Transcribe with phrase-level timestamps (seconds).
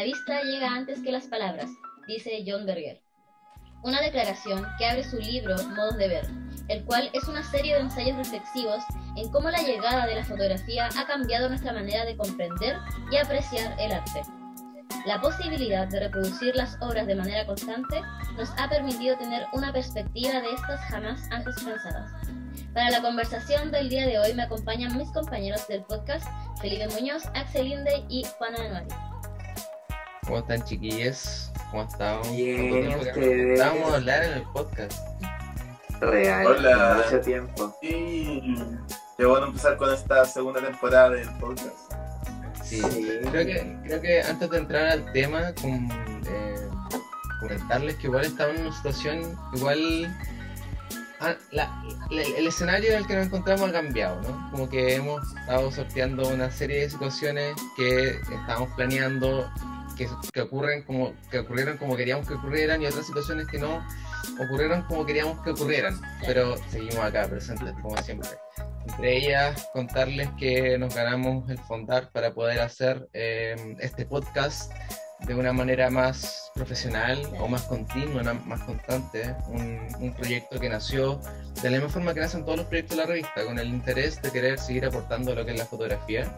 [0.00, 1.68] la vista llega antes que las palabras,
[2.06, 3.02] dice John Berger.
[3.82, 6.26] Una declaración que abre su libro Modos de Ver,
[6.68, 8.82] el cual es una serie de ensayos reflexivos
[9.18, 12.78] en cómo la llegada de la fotografía ha cambiado nuestra manera de comprender
[13.12, 14.22] y apreciar el arte.
[15.04, 18.00] La posibilidad de reproducir las obras de manera constante
[18.38, 22.10] nos ha permitido tener una perspectiva de estas jamás antes pensadas.
[22.72, 26.26] Para la conversación del día de hoy me acompañan mis compañeros del podcast,
[26.58, 29.09] Felipe Muñoz, Axel Inde y Juana Anuari.
[30.30, 31.50] ¿Cómo están chiquillos?
[31.72, 32.22] ¿Cómo están?
[32.36, 32.88] Bien,
[33.58, 34.92] Vamos a hablar en el podcast.
[36.00, 37.02] Real, Hola.
[37.04, 37.76] mucho tiempo.
[37.82, 38.54] Y
[39.18, 41.74] qué bueno empezar con esta segunda temporada del podcast.
[42.62, 42.80] Sí.
[42.80, 43.18] Sí.
[43.28, 45.88] Creo, que, creo que antes de entrar al tema, con,
[46.28, 46.68] eh,
[47.40, 50.16] comentarles que igual estamos en una situación igual...
[51.18, 54.50] ah, la- la- el escenario en el que nos encontramos ha cambiado, ¿no?
[54.52, 59.50] Como que hemos estado sorteando una serie de situaciones que estábamos planeando
[60.06, 63.84] que, que ocurren como que ocurrieron como queríamos que ocurrieran y otras situaciones que no
[64.40, 68.30] ocurrieron como queríamos que ocurrieran, pero seguimos acá presentes como siempre.
[68.88, 74.72] Entre ellas, contarles que nos ganamos el fondar para poder hacer eh, este podcast
[75.26, 79.34] de una manera más profesional o más continua, más constante.
[79.48, 81.20] Un, un proyecto que nació
[81.62, 84.20] de la misma forma que nacen todos los proyectos de la revista, con el interés
[84.22, 86.32] de querer seguir aportando lo que es la fotografía.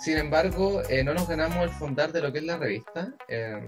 [0.00, 3.14] Sin embargo, eh, no nos ganamos el fondar de lo que es la revista.
[3.28, 3.60] eh,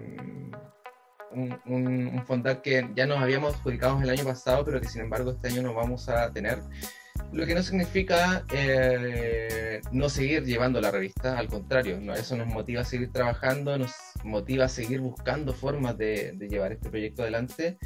[1.33, 5.33] un, un, fondar que ya nos habíamos adjudicado el año pasado, pero que sin embargo
[5.33, 6.59] este año no vamos a tener.
[7.33, 12.83] Lo que no significa eh, no seguir llevando la revista, al contrario, eso nos motiva
[12.83, 13.92] a seguir trabajando, nos
[14.25, 17.78] motiva a seguir buscando formas de, de llevar este proyecto adelante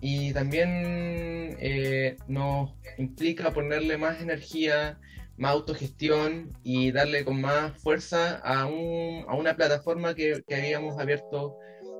[0.00, 4.98] y también eh, nos implica ponerle más energía,
[5.36, 10.98] más autogestión y darle con más fuerza a, un, a una plataforma que, que habíamos
[10.98, 11.56] abierto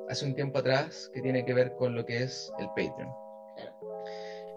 [0.09, 3.09] hace un tiempo atrás que tiene que ver con lo que es el Patreon.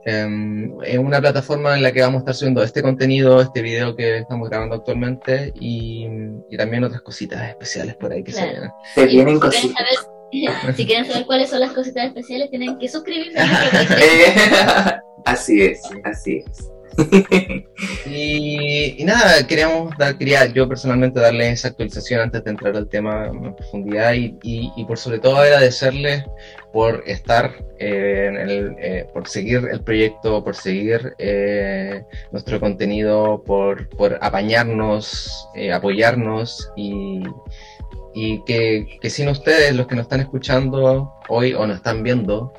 [0.05, 3.93] Em, es una plataforma en la que vamos a estar subiendo este contenido, este video
[3.95, 6.07] que estamos grabando actualmente y,
[6.49, 8.51] y también otras cositas especiales por ahí que se Claro.
[8.53, 8.71] vienen.
[8.93, 9.39] Se vienen si quieren
[9.73, 9.75] cositas.
[9.75, 10.17] saber-
[10.75, 13.37] si quieren saber cuáles son las cositas especiales, tienen que suscribirse
[15.25, 16.69] así es, así es.
[18.09, 23.27] Y, nada, queríamos dar, quería yo personalmente darles esa actualización antes de entrar al tema
[23.27, 26.23] en profundidad y, y, por sobre todo agradecerles
[26.73, 33.43] por estar eh, en el, eh, por seguir el proyecto, por seguir eh, nuestro contenido,
[33.45, 37.21] por, por apañarnos, apoyarnos y,
[38.15, 42.53] y que, que sin ustedes, los que nos están escuchando hoy o nos están viendo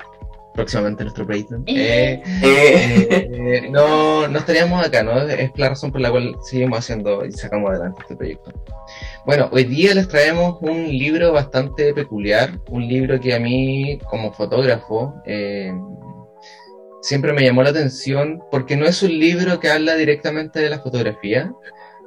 [0.59, 5.17] próximamente en nuestro Patreon, eh, Eh, eh, no, no estaríamos acá, ¿no?
[5.21, 8.51] Es la razón por la cual seguimos haciendo y sacamos adelante este proyecto.
[9.25, 14.33] Bueno, hoy día les traemos un libro bastante peculiar, un libro que a mí como
[14.33, 15.71] fotógrafo eh,
[17.01, 20.79] siempre me llamó la atención porque no es un libro que habla directamente de la
[20.79, 21.53] fotografía,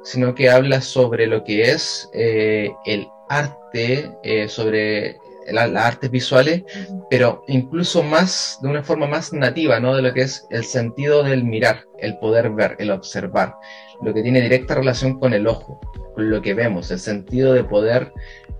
[0.03, 5.17] sino que habla sobre lo que es eh, el arte, eh, sobre
[5.51, 6.63] la- las artes visuales
[7.09, 9.95] pero incluso más, de una forma más nativa, ¿no?
[9.95, 13.55] De lo que es el sentido del mirar, el poder ver, el observar,
[14.01, 15.79] lo que tiene directa relación con el ojo,
[16.15, 18.11] con lo que vemos, el sentido de poder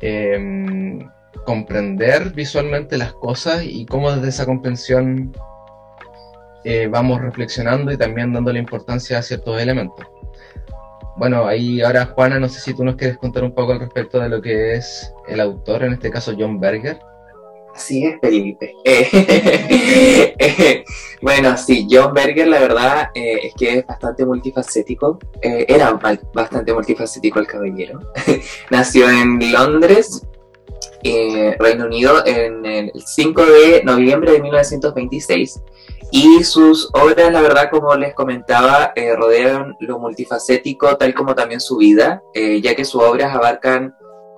[0.02, 1.00] eh,
[1.46, 5.34] comprender visualmente las cosas y cómo desde esa comprensión
[6.64, 10.06] eh, vamos reflexionando y también dándole importancia a ciertos elementos.
[11.16, 14.20] Bueno, ahí ahora Juana, no sé si tú nos quieres contar un poco al respecto
[14.20, 17.00] de lo que es el autor, en este caso John Berger.
[17.76, 18.74] así es, Felipe.
[18.86, 20.84] Eh,
[21.22, 25.20] bueno, sí, John Berger, la verdad eh, es que es bastante multifacético.
[25.42, 28.00] Eh, era ba- bastante multifacético el caballero.
[28.72, 30.26] Nació en Londres,
[31.04, 35.62] Reino Unido, en el 5 de noviembre de 1926.
[36.16, 41.60] Y sus obras, la verdad, como les comentaba, eh, rodean lo multifacético, tal como también
[41.60, 43.96] su vida, eh, ya que sus obras abarcan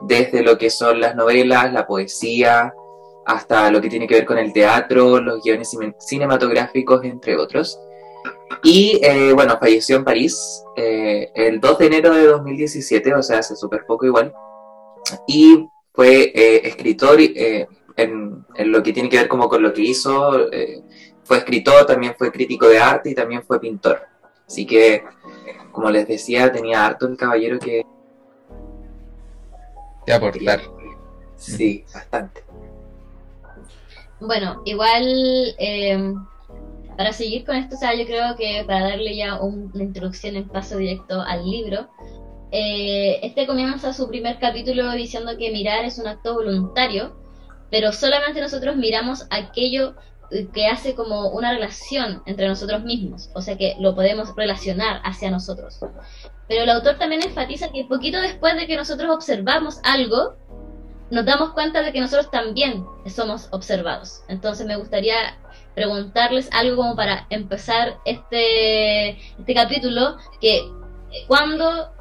[0.07, 2.73] desde lo que son las novelas, la poesía,
[3.25, 7.77] hasta lo que tiene que ver con el teatro, los guiones cine- cinematográficos, entre otros.
[8.63, 13.39] Y eh, bueno, falleció en París eh, el 2 de enero de 2017, o sea,
[13.39, 14.33] hace súper poco igual.
[15.27, 17.67] Y fue eh, escritor eh,
[17.97, 20.49] en, en lo que tiene que ver como con lo que hizo.
[21.25, 23.99] Fue escritor, también fue crítico de arte y también fue pintor.
[24.47, 25.03] Así que,
[25.71, 27.83] como les decía, tenía harto el caballero que...
[30.05, 30.61] de aportar.
[31.35, 32.43] Sí, bastante.
[34.19, 35.03] Bueno, igual
[35.57, 36.13] eh,
[36.95, 40.35] para seguir con esto, o sea, yo creo que para darle ya un- una introducción
[40.37, 41.89] en paso directo al libro,
[42.51, 47.17] eh, este comienza su primer capítulo diciendo que mirar es un acto voluntario,
[47.69, 49.95] pero solamente nosotros miramos aquello
[50.53, 55.31] que hace como una relación entre nosotros mismos, o sea que lo podemos relacionar hacia
[55.31, 55.79] nosotros.
[56.47, 60.35] Pero el autor también enfatiza que poquito después de que nosotros observamos algo,
[61.11, 64.23] nos damos cuenta de que nosotros también somos observados.
[64.27, 65.37] Entonces me gustaría
[65.75, 70.61] preguntarles algo como para empezar este, este capítulo, que
[71.27, 71.91] cuando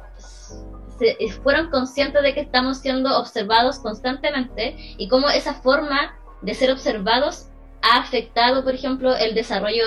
[0.97, 6.71] se, fueron conscientes de que estamos siendo observados constantemente y cómo esa forma de ser
[6.71, 7.47] observados
[7.85, 9.85] ha afectado, por ejemplo, el desarrollo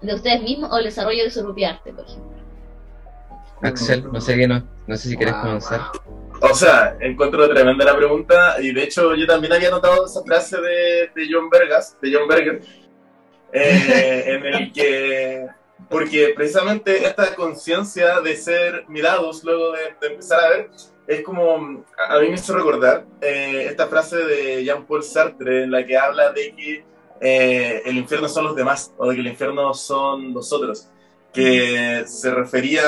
[0.00, 2.32] de ustedes mismos o el desarrollo de su propio arte, por ejemplo.
[3.62, 5.80] Axel, no sé, no, no sé si quieres comenzar.
[6.40, 10.60] O sea, encuentro tremenda la pregunta y de hecho yo también había notado esa frase
[10.60, 12.60] de, de John Bergas, de John Berger,
[13.52, 15.46] eh, en el que,
[15.88, 20.70] porque precisamente esta conciencia de ser mirados luego de, empezar a ver,
[21.06, 25.86] es como, a mí me hizo recordar eh, esta frase de Jean-Paul Sartre en la
[25.86, 26.84] que habla de que
[27.22, 30.88] eh, el infierno son los demás, o que el infierno son nosotros,
[31.32, 32.82] que se refería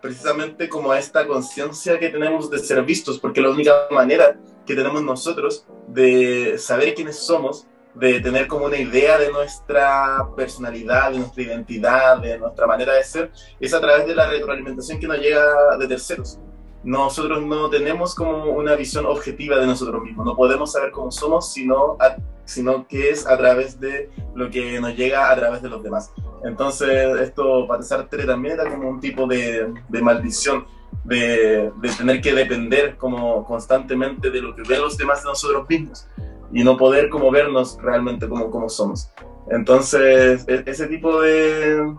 [0.00, 4.76] precisamente como a esta conciencia que tenemos de ser vistos, porque la única manera que
[4.76, 11.18] tenemos nosotros de saber quiénes somos, de tener como una idea de nuestra personalidad, de
[11.18, 15.18] nuestra identidad, de nuestra manera de ser, es a través de la retroalimentación que nos
[15.18, 16.38] llega de terceros
[16.84, 21.52] nosotros no tenemos como una visión objetiva de nosotros mismos, no podemos saber cómo somos,
[21.52, 21.96] sino,
[22.44, 26.12] sino que es a través de lo que nos llega a través de los demás.
[26.44, 30.66] Entonces, esto para Sartre también era como un tipo de, de maldición,
[31.04, 35.68] de, de, tener que depender como constantemente de lo que ven los demás de nosotros
[35.68, 36.06] mismos
[36.52, 39.10] y no poder como vernos realmente como, como somos.
[39.50, 41.94] Entonces, e, ese tipo de...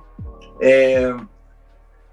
[0.61, 1.13] Eh,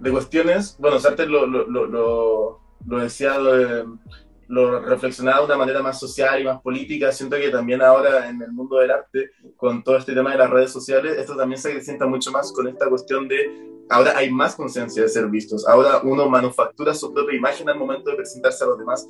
[0.02, 5.98] de cuestiones, bueno, Sartre lo, lo, lo, lo decía, lo, reflexionaba de una manera más
[5.98, 7.12] social y más política.
[7.12, 10.50] Siento que también ahora en el mundo del arte, con todo este tema de las
[10.50, 14.54] redes sociales, esto también se acrecenta mucho más con esta cuestión de ahora hay más
[14.54, 15.66] conciencia de ser vistos.
[15.66, 19.08] Ahora uno manufactura su propia imagen al momento de presentarse a los demás.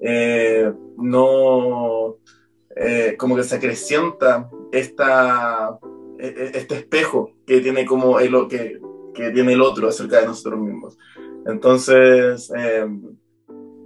[0.00, 2.16] Eh, no,
[2.76, 5.78] eh, como que se acrecienta esta,
[6.18, 8.80] e, e, este espejo que tiene como el, que,
[9.14, 10.98] que tiene el otro acerca de nosotros mismos.
[11.46, 12.86] Entonces, eh,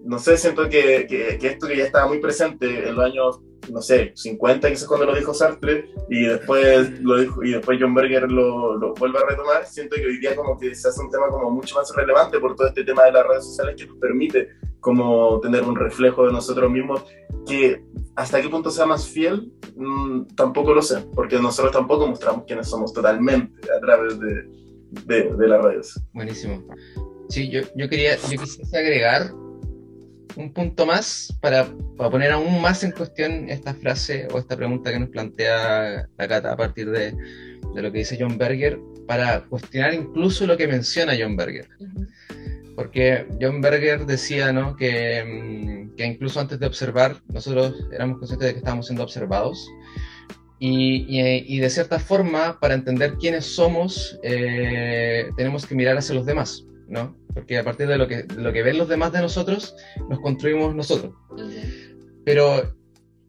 [0.07, 3.41] no sé, siento que, que, esto que ya estaba muy presente en los años,
[3.73, 7.79] no sé, 50, que es cuando lo dijo Sartre, y después, lo dijo, y después
[7.81, 11.01] John Berger lo, lo, vuelve a retomar, siento que hoy día como que se hace
[11.01, 13.87] un tema como mucho más relevante por todo este tema de las redes sociales que
[13.87, 14.49] nos permite
[14.81, 17.05] como tener un reflejo de nosotros mismos
[17.45, 17.83] que
[18.15, 22.69] hasta qué punto sea más fiel, mm, tampoco lo sé, porque nosotros tampoco mostramos quiénes
[22.69, 24.49] somos totalmente a través de,
[25.05, 26.01] de, de las redes.
[26.13, 26.65] Buenísimo.
[27.29, 29.33] Sí, yo, yo quería, yo quisiera agregar
[30.37, 34.93] un punto más para, para, poner aún más en cuestión esta frase o esta pregunta
[34.93, 37.15] que nos plantea la Cata a partir de,
[37.75, 41.69] de lo que dice John Berger, para cuestionar incluso lo que menciona John Berger.
[42.75, 44.77] Porque John Berger decía ¿no?
[44.77, 49.67] que, mm, que, incluso antes de observar, nosotros éramos conscientes de que estábamos siendo observados.
[50.59, 51.05] Y,
[51.55, 56.65] y, de cierta forma, para entender quiénes somos, eh, tenemos que mirar hacia los demás.
[56.89, 57.17] ¿No?
[57.35, 59.77] Porque a partir de lo que, lo que ven los demás de nosotros,
[60.09, 61.15] nos construimos nosotros.
[62.25, 62.77] Pero,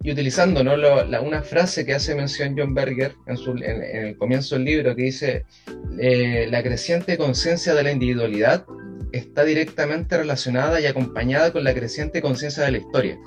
[0.03, 0.77] y utilizando ¿no?
[0.77, 4.95] la, una frase que hace mención John Berger en, su, en, el comienzo del libro,
[4.95, 5.45] que dice,
[5.99, 8.65] eh, la creciente conciencia de la individualidad
[9.11, 13.17] está directamente relacionada y acompañada con la creciente conciencia de la historia.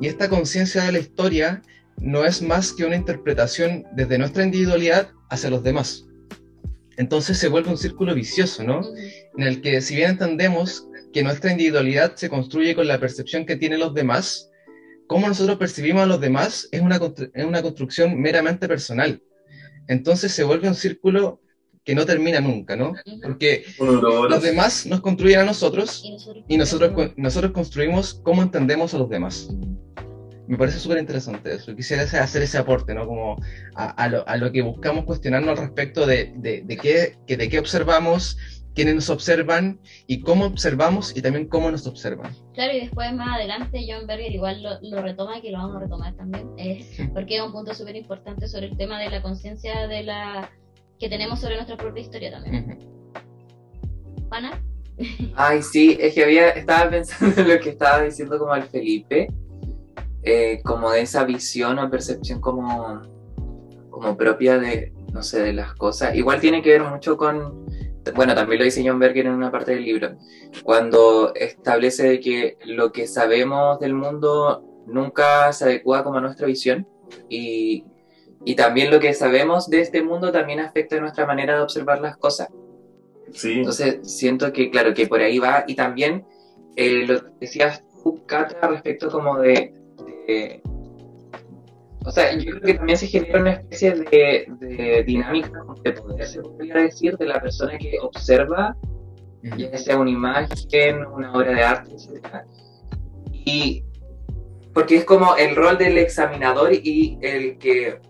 [0.00, 1.62] Y esta conciencia de la historia
[1.98, 6.06] no es más que una interpretación desde nuestra individualidad hacia los demás.
[6.96, 8.82] Entonces se vuelve un círculo vicioso, ¿no?
[9.36, 13.56] En el que si bien entendemos que nuestra individualidad se construye con la percepción que
[13.56, 14.50] tienen los demás,
[15.06, 17.00] cómo nosotros percibimos a los demás es una,
[17.34, 19.22] es una construcción meramente personal.
[19.88, 21.40] Entonces se vuelve un círculo
[21.84, 22.94] que no termina nunca, ¿no?
[23.22, 26.02] Porque los demás nos construyen a nosotros
[26.48, 29.48] y nosotros, nosotros construimos cómo entendemos a los demás
[30.46, 31.74] me parece súper interesante eso.
[31.74, 33.06] Quisiera hacer ese aporte, ¿no?
[33.06, 33.36] Como
[33.74, 37.58] a, lo, a lo, que buscamos cuestionarnos al respecto de, de, de, qué, de qué
[37.58, 38.36] observamos,
[38.74, 42.34] quiénes nos observan y cómo observamos y también cómo nos observan.
[42.54, 45.80] Claro, y después más adelante John Berger igual lo, lo retoma, que lo vamos a
[45.80, 49.86] retomar también, eh, porque es un punto súper importante sobre el tema de la conciencia
[49.86, 50.50] de la
[50.98, 52.78] que tenemos sobre nuestra propia historia también.
[54.28, 54.60] ¿Pana?
[55.34, 59.28] Ay, sí, es que había, estaba pensando en lo que estaba diciendo como al Felipe,
[60.22, 63.02] eh, como de esa visión o percepción como,
[63.90, 66.14] como propia de, no sé, de las cosas.
[66.14, 67.63] Igual tiene que ver mucho con,
[68.14, 70.16] bueno, también lo dice John Berger en una parte del libro,
[70.62, 76.86] cuando establece que lo que sabemos del mundo nunca se adecua como a nuestra visión
[77.28, 77.84] y,
[78.44, 82.16] y también lo que sabemos de este mundo también afecta nuestra manera de observar las
[82.16, 82.48] cosas.
[83.32, 83.54] Sí.
[83.54, 86.26] Entonces siento que, claro, que por ahí va y también
[86.76, 89.72] eh, lo que decías tú, Cata, respecto como de,
[90.26, 90.62] de
[92.04, 96.26] o sea, yo creo que también se genera una especie de, de dinámica de poder,
[96.26, 98.76] se podría decir, de la persona que observa,
[99.56, 102.26] ya sea una imagen, una obra de arte, etc.
[103.32, 103.84] Y
[104.74, 108.00] porque es como el rol del examinador y el que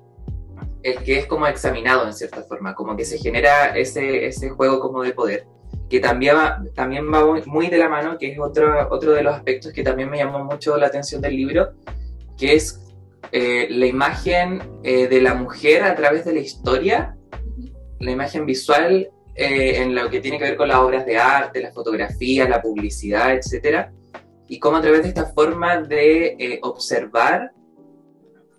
[0.82, 4.80] el que es como examinado en cierta forma, como que se genera ese, ese juego
[4.80, 5.46] como de poder,
[5.88, 9.22] que también va, también va muy, muy de la mano, que es otro, otro de
[9.22, 11.72] los aspectos que también me llamó mucho la atención del libro,
[12.36, 12.83] que es
[13.32, 17.16] eh, la imagen eh, de la mujer a través de la historia,
[18.00, 21.60] la imagen visual eh, en lo que tiene que ver con las obras de arte,
[21.60, 23.88] la fotografía, la publicidad, etc.
[24.48, 27.52] Y cómo a través de esta forma de observar,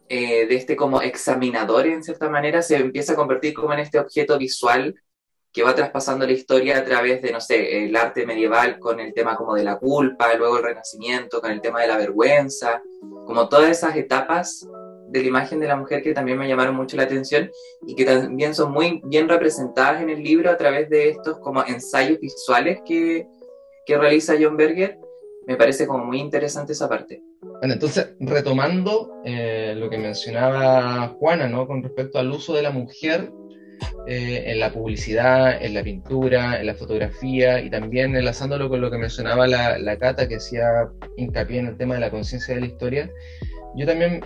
[0.08, 4.38] de este como examinador en cierta manera, se empieza a convertir como en este objeto
[4.38, 4.96] visual
[5.56, 9.14] que va traspasando la historia a través de, no sé, el arte medieval con el
[9.14, 12.84] tema como de la culpa, luego el renacimiento con el tema de la vergüenza,
[13.26, 14.68] como todas esas etapas
[15.08, 17.50] de la imagen de la mujer que también me llamaron mucho la atención
[17.88, 21.64] y que también son muy bien representadas en el libro a través de estos como
[21.66, 23.26] ensayos visuales que,
[23.86, 25.00] que realiza John Berger.
[25.48, 27.22] Me parece como muy interesante esa parte.
[27.40, 31.66] Bueno, entonces, retomando eh, lo que mencionaba Juana, ¿no?
[31.66, 33.32] Con respecto al uso de la mujer
[34.08, 38.92] eh, en la publicidad, en la pintura, en la fotografía y también enlazándolo con lo
[38.92, 42.62] que mencionaba la, la Cata, que hacía hincapié en el tema de la conciencia de
[42.62, 43.10] la historia,
[43.76, 44.24] yo también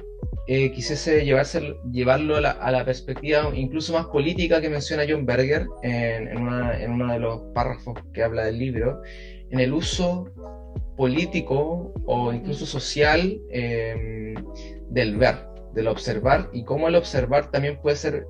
[0.48, 5.26] eh, quisiese llevarse, llevarlo a la, a la, perspectiva incluso más política que menciona John
[5.26, 9.02] Berger en, en, una, en uno de los párrafos que habla del libro,
[9.50, 10.32] en el uso
[10.98, 14.36] político o incluso social eh,
[14.90, 18.28] del ver del observar y cómo el observar también puede ser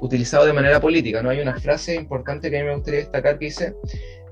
[0.00, 1.22] utilizado de manera política.
[1.22, 1.30] ¿no?
[1.30, 3.74] Hay una frase importante que a mí me gustaría destacar que dice,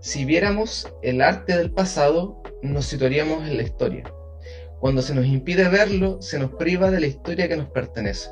[0.01, 4.05] si viéramos el arte del pasado, nos situaríamos en la historia.
[4.81, 8.31] Cuando se nos impide verlo, se nos priva de la historia que nos pertenece.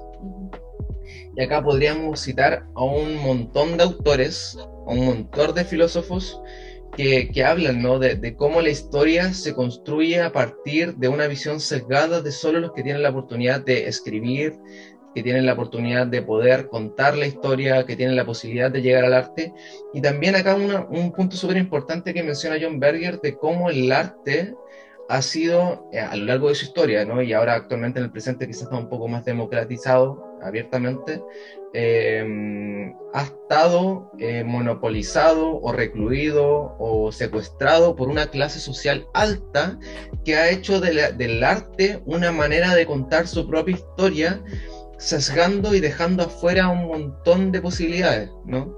[1.36, 4.56] Y acá podríamos citar a un montón de autores,
[4.86, 6.40] a un montón de filósofos
[6.96, 7.98] que, hablan ¿no?
[7.98, 12.72] de, cómo la historia se construye a partir de una visión sesgada de solo los
[12.72, 14.54] que tienen la oportunidad de escribir,
[15.14, 19.04] que tienen la oportunidad de poder contar la historia, que tienen la posibilidad de llegar
[19.04, 19.52] al arte.
[19.94, 24.54] Y también acá un punto súper importante que menciona John Berger de cómo el arte
[25.08, 27.22] ha sido eh, a lo largo de su historia, ¿no?
[27.22, 31.22] y ahora actualmente en el presente quizás está un poco más democratizado abiertamente,
[31.74, 39.78] eh, ha estado eh, monopolizado o recluido o secuestrado por una clase social alta
[40.24, 44.42] que ha hecho del arte una manera de contar su propia historia
[44.98, 48.76] sesgando y dejando afuera un montón de posibilidades, ¿no?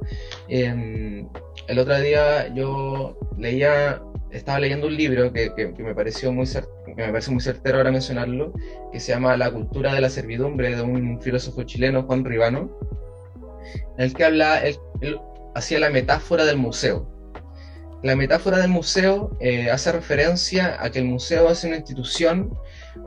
[0.49, 1.29] Em,
[1.69, 6.63] el otro día yo leía estaba leyendo un libro que, me pareció muy que
[6.95, 8.53] me parece muy certero ahora mencionarlo,
[8.93, 12.71] que se llama La cultura de la servidumbre de un filósofo chileno, Juan Ribano,
[13.97, 14.79] en el que habla, él,
[15.55, 17.09] hacía la metáfora del museo.
[18.03, 22.57] La metáfora del museo eh, hace referencia a que el museo es una institución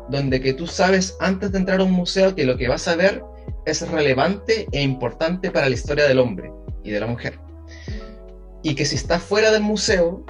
[0.10, 2.96] donde que tú sabes antes de entrar a un museo que lo que vas a
[2.98, 3.24] ver
[3.66, 6.52] es relevante e importante para la historia del hombre
[6.84, 7.40] y de la mujer.
[8.64, 10.26] Y que si estás fuera del museo,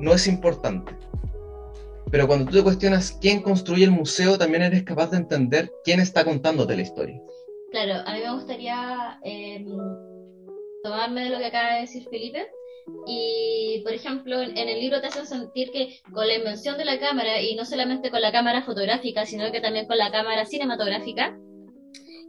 [0.00, 0.92] no es importante.
[2.10, 6.00] Pero cuando tú te cuestionas quién construye el museo, también eres capaz de entender quién
[6.00, 7.20] está contándote la historia.
[7.70, 9.64] Claro, a mí me gustaría eh,
[10.82, 12.48] tomarme de lo que acaba de decir Felipe.
[13.06, 16.98] Y, por ejemplo, en el libro te hacen sentir que con la invención de la
[16.98, 21.38] cámara, y no solamente con la cámara fotográfica, sino que también con la cámara cinematográfica,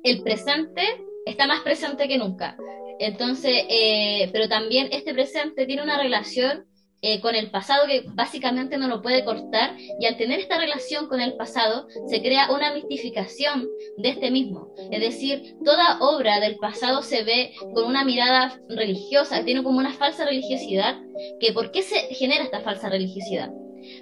[0.03, 0.83] el presente
[1.25, 2.55] está más presente que nunca.
[2.99, 6.65] Entonces, eh, pero también este presente tiene una relación
[7.01, 11.07] eh, con el pasado que básicamente no lo puede cortar y al tener esta relación
[11.07, 13.67] con el pasado se crea una mistificación
[13.97, 14.73] de este mismo.
[14.91, 19.93] Es decir, toda obra del pasado se ve con una mirada religiosa, tiene como una
[19.93, 20.99] falsa religiosidad,
[21.39, 23.51] que ¿por qué se genera esta falsa religiosidad?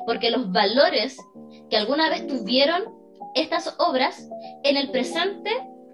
[0.06, 1.18] Porque los valores
[1.70, 2.84] que alguna vez tuvieron
[3.36, 4.30] estas obras
[4.64, 5.52] en el presente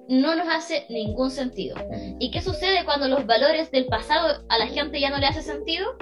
[0.08, 1.76] no nos hace ningún sentido.
[2.20, 5.42] ¿Y qué sucede cuando los valores del pasado a la gente ya no le hace
[5.42, 5.98] sentido?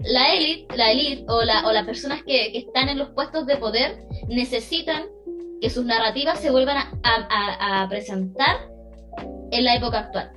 [0.00, 3.56] La élite, la elite o, la, o las personas que, están en los puestos de
[3.56, 5.04] poder necesitan
[5.60, 8.68] que sus narrativas se vuelvan a, a, a, presentar
[9.50, 10.32] en la época actual.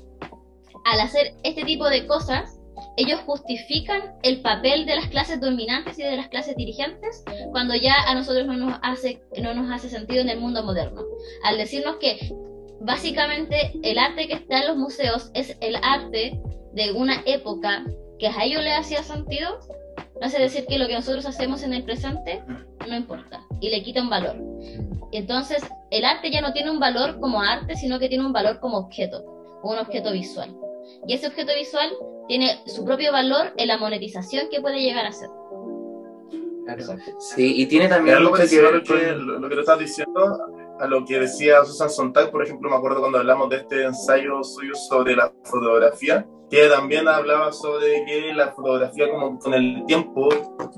[0.86, 2.60] Al hacer este tipo de cosas,
[2.96, 7.96] ellos justifican el papel de las clases dominantes y de las clases dirigentes cuando ya
[8.08, 11.02] a nosotros no nos hace, no nos hace sentido en el mundo moderno.
[11.44, 12.34] Al decirnos que
[12.80, 16.40] básicamente el arte que está en los museos es el arte
[16.74, 17.84] de una época
[18.20, 19.60] que a ellos le hacía sentido,
[20.20, 22.44] no hace decir que lo que nosotros hacemos en el presente
[22.88, 24.36] no importa y le quita un valor.
[25.12, 28.60] Entonces, el arte ya no tiene un valor como arte, sino que tiene un valor
[28.60, 29.24] como objeto,
[29.64, 30.56] un objeto visual.
[31.08, 31.90] Y ese objeto visual
[32.28, 35.30] tiene su propio valor en la monetización que puede llegar a ser.
[37.20, 40.38] Sí, y tiene también algo que que, lo, lo que tú estás diciendo,
[40.80, 44.44] a lo que decía Susan Sontag, por ejemplo, me acuerdo cuando hablamos de este ensayo
[44.44, 50.30] suyo sobre la fotografía, que también hablaba sobre que la fotografía como con el tiempo,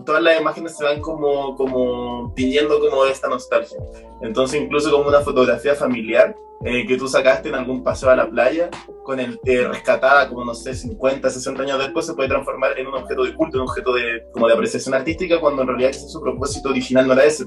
[0.05, 3.77] todas las imágenes se van como, como tiñendo como esta nostalgia.
[4.21, 8.29] Entonces incluso como una fotografía familiar eh, que tú sacaste en algún paseo a la
[8.29, 8.69] playa,
[9.03, 12.87] con el eh, rescatada como no sé, 50, 60 años después, se puede transformar en
[12.87, 15.93] un objeto de culto, en un objeto de, como de apreciación artística, cuando en realidad
[15.93, 17.45] su propósito original no era ese.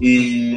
[0.00, 0.56] Y,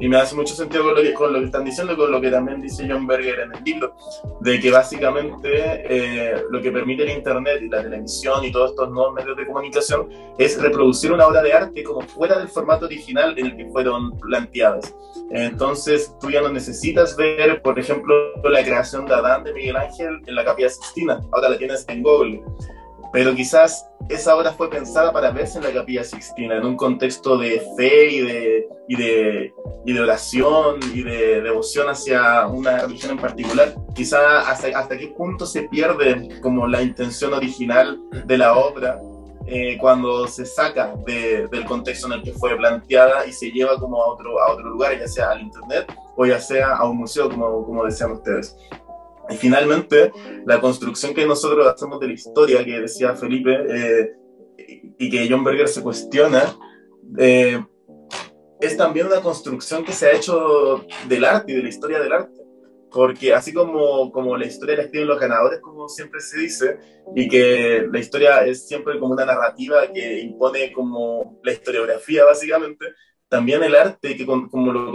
[0.00, 2.20] y me hace mucho sentido con lo, que, con lo que están diciendo, con lo
[2.20, 3.94] que también dice John Berger en el libro,
[4.40, 8.90] de que básicamente eh, lo que permite el Internet y la televisión y todos estos
[8.90, 13.36] nuevos medios de comunicación es reproducir una obra de arte como fuera del formato original
[13.38, 14.94] en el que fueron planteadas.
[15.30, 18.14] Entonces tú ya no necesitas ver, por ejemplo,
[18.44, 22.02] la creación de Adán de Miguel Ángel en la Capilla Sixtina, ahora la tienes en
[22.02, 22.42] Google.
[23.12, 27.38] Pero quizás esa obra fue pensada para verse en la Capilla Sixtina, en un contexto
[27.38, 29.54] de fe y de, y de,
[29.86, 33.74] y de oración y de devoción hacia una religión en particular.
[33.94, 39.00] Quizá hasta, hasta qué punto se pierde como la intención original de la obra
[39.46, 43.78] eh, cuando se saca de- del contexto en el que fue planteada y se lleva
[43.78, 46.98] como a otro, a otro lugar, ya sea al internet o ya sea a un
[46.98, 48.54] museo, como, como decían ustedes.
[49.30, 50.12] Y finalmente,
[50.46, 54.12] la construcción que nosotros hacemos de la historia, que decía Felipe, eh,
[54.98, 56.56] y que John Berger se cuestiona,
[57.18, 57.62] eh,
[58.60, 62.12] es también una construcción que se ha hecho del arte y de la historia del
[62.12, 62.38] arte.
[62.90, 66.78] Porque así como, como la historia la escriben los ganadores, como siempre se dice,
[67.14, 72.86] y que la historia es siempre como una narrativa que impone como la historiografía, básicamente,
[73.28, 74.90] también el arte, que con- como lo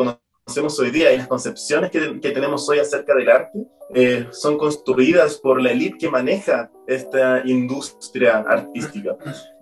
[0.46, 3.60] conocemos hoy día y las concepciones que, que tenemos hoy acerca del arte,
[3.96, 9.16] eh, son construidas por la élite que maneja esta industria artística.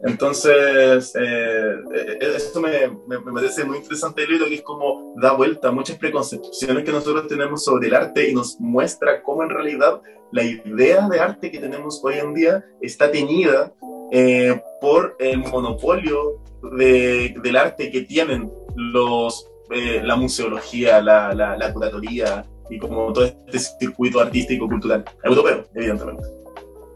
[0.03, 5.33] Entonces, eh, eh, esto me, me, me parece muy interesante libro, que es como da
[5.33, 9.49] vuelta a muchas preconcepciones que nosotros tenemos sobre el arte y nos muestra cómo en
[9.49, 13.71] realidad la idea de arte que tenemos hoy en día está teñida
[14.11, 16.41] eh, por el monopolio
[16.77, 23.11] de- del arte que tienen los, eh, la museología, la, la, la curatoría y como
[23.13, 26.23] todo este circuito artístico cultural europeo, evidentemente.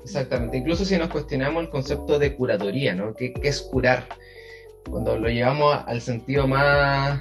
[0.04, 0.58] Exactamente.
[0.58, 3.14] Incluso si nos cuestionamos el concepto de curatoría, ¿no?
[3.14, 4.06] ¿Qué, qué es curar?
[4.90, 7.20] Cuando lo llevamos al sentido más,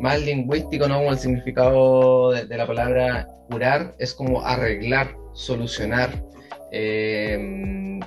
[0.00, 0.98] más lingüístico, ¿no?
[0.98, 6.22] Como el significado de, la palabra curar es como arreglar, solucionar,
[6.70, 7.98] eh,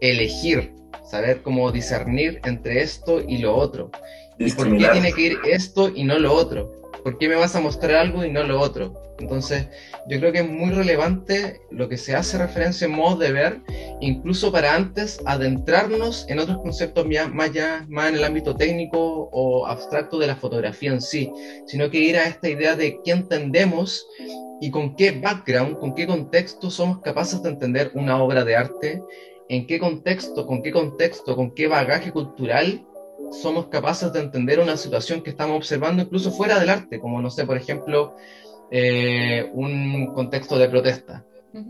[0.00, 0.72] elegir,
[1.08, 3.90] saber cómo discernir entre esto y lo otro.
[4.38, 6.72] ¿Y por qué tiene que ir esto y no lo otro?
[7.02, 8.92] ¿Por qué me vas a mostrar algo y no lo otro?
[9.18, 9.66] Entonces,
[10.08, 13.60] yo creo que es muy relevante lo que se hace referencia en modo de ver,
[14.00, 19.28] incluso para antes adentrarnos en otros conceptos ya- más, ya, más en el ámbito técnico
[19.32, 21.30] o abstracto de la fotografía en sí,
[21.66, 24.06] sino que ir a esta idea de qué entendemos
[24.60, 29.02] y con qué background, con qué contexto somos capaces de entender una obra de arte,
[29.48, 32.84] en qué contexto, con qué contexto, con qué bagaje cultural
[33.32, 37.30] somos capaces de entender una situación que estamos observando incluso fuera del arte, como no
[37.30, 38.14] sé, por ejemplo,
[38.70, 41.24] eh, un contexto de protesta.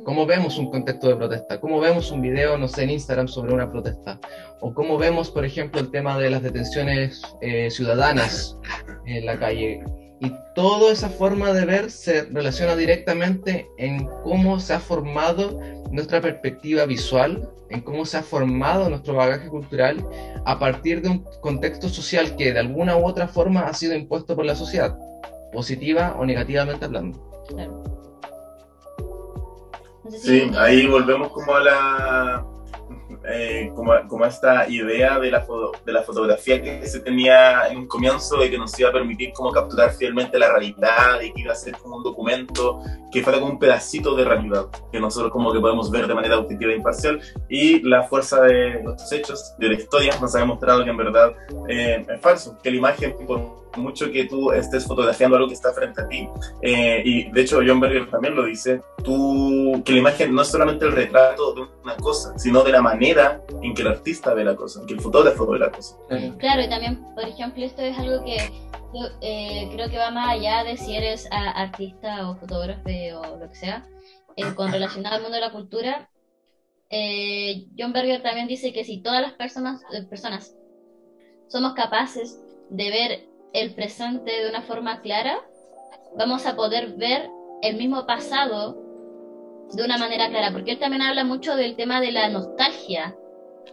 [0.04, 1.60] ¿Cómo vemos un contexto de protesta?
[1.60, 4.18] ¿Cómo vemos un video, no sé, en Instagram sobre una protesta?
[4.60, 8.58] ¿O cómo vemos, por ejemplo, el tema de las detenciones eh, ciudadanas
[9.06, 9.84] en la calle?
[10.20, 16.20] Y toda esa forma de ver se relaciona directamente en cómo se ha formado nuestra
[16.20, 20.04] perspectiva visual, en cómo se ha formado nuestro bagaje cultural
[20.44, 24.34] a partir de un contexto social que de alguna u otra forma ha sido impuesto
[24.34, 24.98] por la sociedad,
[25.52, 27.18] positiva o negativamente hablando.
[27.48, 27.82] Claro.
[30.04, 32.46] No sé Sí, ahí volvemos como a la
[33.24, 37.78] eh, como, como esta idea de la, foto- de la fotografía que se tenía en
[37.78, 41.40] un comienzo de que nos iba a permitir como capturar fielmente la realidad y que
[41.42, 42.80] iba a ser como un documento
[43.12, 46.38] que fuera como un pedacito de realidad que nosotros como que podemos ver de manera
[46.38, 47.20] objetiva e imparcial.
[47.48, 51.32] Y la fuerza de nuestros hechos, de la historia nos ha demostrado que en verdad
[51.68, 55.72] eh, es falso, que la imagen por mucho que tú estés fotografiando algo que está
[55.72, 56.28] frente a ti.
[56.62, 60.48] Eh, y de hecho, John Berger también lo dice, tú, que la imagen no es
[60.48, 64.44] solamente el retrato de una cosa, sino de la manera en que el artista ve
[64.44, 65.96] la cosa, en que el fotógrafo ve la cosa.
[66.38, 68.38] Claro, y también, por ejemplo, esto es algo que
[68.94, 73.48] yo, eh, creo que va más allá de si eres artista o fotógrafo o lo
[73.48, 73.86] que sea,
[74.36, 76.10] eh, con relacionado al mundo de la cultura.
[77.78, 80.54] John Berger también dice que si todas las personas, personas
[81.48, 85.38] somos capaces de ver el presente de una forma clara,
[86.16, 87.30] vamos a poder ver
[87.62, 88.76] el mismo pasado
[89.72, 93.14] de una manera clara, porque él también habla mucho del tema de la nostalgia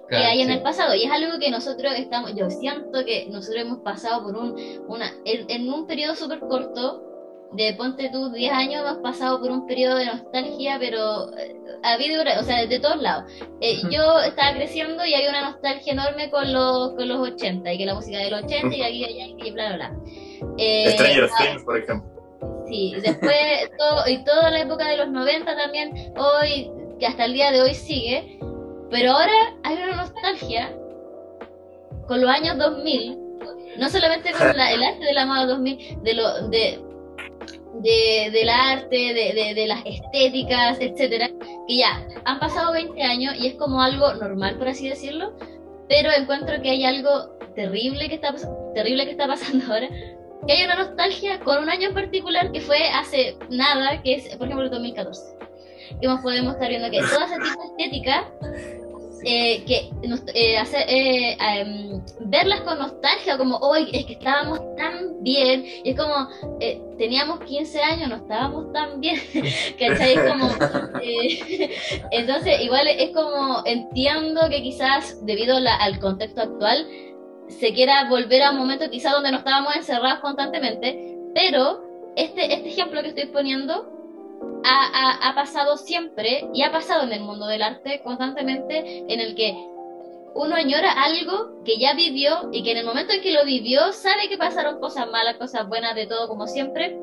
[0.09, 3.63] que hay en el pasado y es algo que nosotros estamos, yo siento que nosotros
[3.63, 4.55] hemos pasado por un,
[4.88, 7.04] una, en un periodo súper corto,
[7.55, 11.93] de ponte tus 10 años hemos pasado por un periodo de nostalgia, pero eh, ha
[11.93, 13.31] habido, o sea, de todos lados.
[13.61, 17.77] Eh, yo estaba creciendo y había una nostalgia enorme con los, con los 80, y
[17.77, 19.99] que la música de los 80 y aquí y allá y bla, bla, bla.
[20.57, 22.09] Eh, Stranger Things, por ejemplo.
[22.67, 27.33] Sí, después, todo, y toda la época de los 90 también, hoy, que hasta el
[27.33, 28.39] día de hoy sigue,
[28.89, 30.75] pero ahora hay una nostalgia
[32.07, 33.19] con los años 2000,
[33.77, 36.84] no solamente con el arte de la moda 2000, de, lo, de,
[37.81, 41.29] de, del arte, de, de, las estéticas, etcétera,
[41.67, 45.33] que ya han pasado 20 años y es como algo normal, por así decirlo,
[45.88, 48.33] pero encuentro que hay algo terrible que está,
[48.73, 49.89] terrible que está pasando ahora,
[50.47, 54.35] que hay una nostalgia con un año en particular que fue hace nada, que es,
[54.35, 55.35] por ejemplo, el 2014.
[56.01, 58.31] Que podemos estar viendo que toda esa tipo de estética
[59.25, 59.89] eh, que
[60.33, 65.99] eh, eh em, verlas con nostalgia, como hoy es que estábamos tan bien, y es
[65.99, 69.19] como eh, teníamos 15 años, no estábamos tan bien,
[69.79, 70.15] ¿cachai?
[70.15, 70.47] como,
[72.11, 76.88] entonces, igual es como entiendo que quizás debido al contexto actual
[77.47, 81.81] se quiera volver a un momento quizás donde no estábamos encerrados constantemente, pero
[82.15, 83.94] este, este ejemplo que estoy poniendo
[84.65, 89.54] ha, pasado siempre y ha pasado en el mundo del arte constantemente en el que
[90.34, 93.93] uno añora algo que ya vivió y que en el momento en que lo vivió
[93.93, 96.97] sabe que pasaron cosas malas, cosas buenas, de todo como siempre,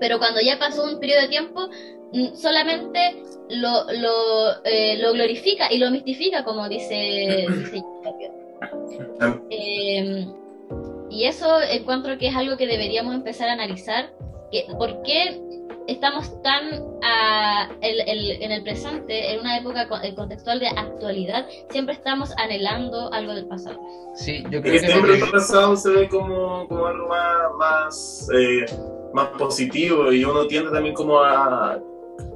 [0.00, 1.68] pero cuando ya pasó un periodo de tiempo
[2.12, 7.46] mm, solamente lo, lo, eh, lo glorifica y lo mistifica como dice,
[9.50, 10.26] eh,
[11.10, 14.10] y eso encuentro que es algo que deberíamos empezar a analizar,
[14.50, 15.40] que, ¿por qué
[15.86, 16.70] estamos tan
[17.80, 23.78] en el presente, en una época contextual de actualidad, siempre estamos anhelando algo del pasado.
[24.14, 27.08] Sí, yo creo que siempre el pasado se ve como, como algo
[27.58, 28.64] más, eh,
[29.12, 31.80] más, positivo y uno tiende también como a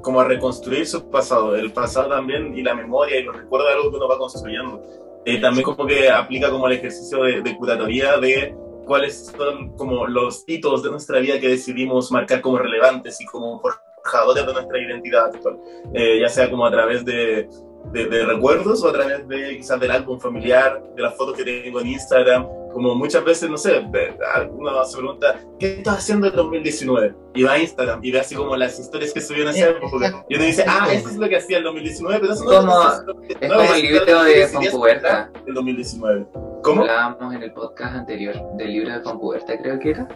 [0.02, 3.74] como a reconstruir su pasado, el pasado también y la memoria y los recuerdos de
[3.74, 4.82] algo que uno va construyendo.
[5.24, 8.56] Eh, también como que aplica como el ejercicio de, de curatoría de
[8.88, 13.60] cuáles son como los hitos de nuestra vida que decidimos marcar como relevantes y como
[13.60, 15.58] forjadores de nuestra identidad actual,
[15.94, 17.48] eh, ya sea como a través de,
[17.92, 21.80] de, recuerdos o a través de quizás del álbum familiar, de las fotos que tengo
[21.80, 23.80] en Instagram, como muchas veces, no sé,
[24.50, 27.14] uno se pregunta, ¿qué estás haciendo en 2019?
[27.34, 30.24] Y va a Instagram y ve así como las historias que subieron esa época.
[30.28, 33.02] Y uno dice, ah, esto es lo que hacía en 2019, pero eso no es,
[33.40, 35.30] es como el libro de Compuerta.
[35.46, 36.26] El 2019.
[36.62, 36.82] ¿Cómo?
[36.82, 40.08] Hablábamos en el podcast anterior del libro de Compuerta, creo que era.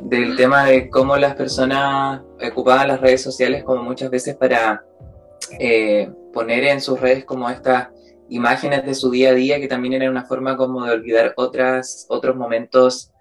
[0.00, 4.84] Del tema de cómo las personas ocupaban las redes sociales como muchas veces para
[5.58, 7.88] eh, poner en sus redes como estas
[8.28, 12.06] imágenes de su día a día que también era una forma como de olvidar otras,
[12.08, 13.12] otros momentos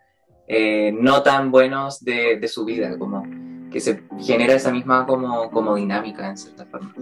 [0.48, 3.24] eh, no tan buenos de, de, su vida, como
[3.72, 6.94] que se genera esa misma como, como dinámica en cierta forma.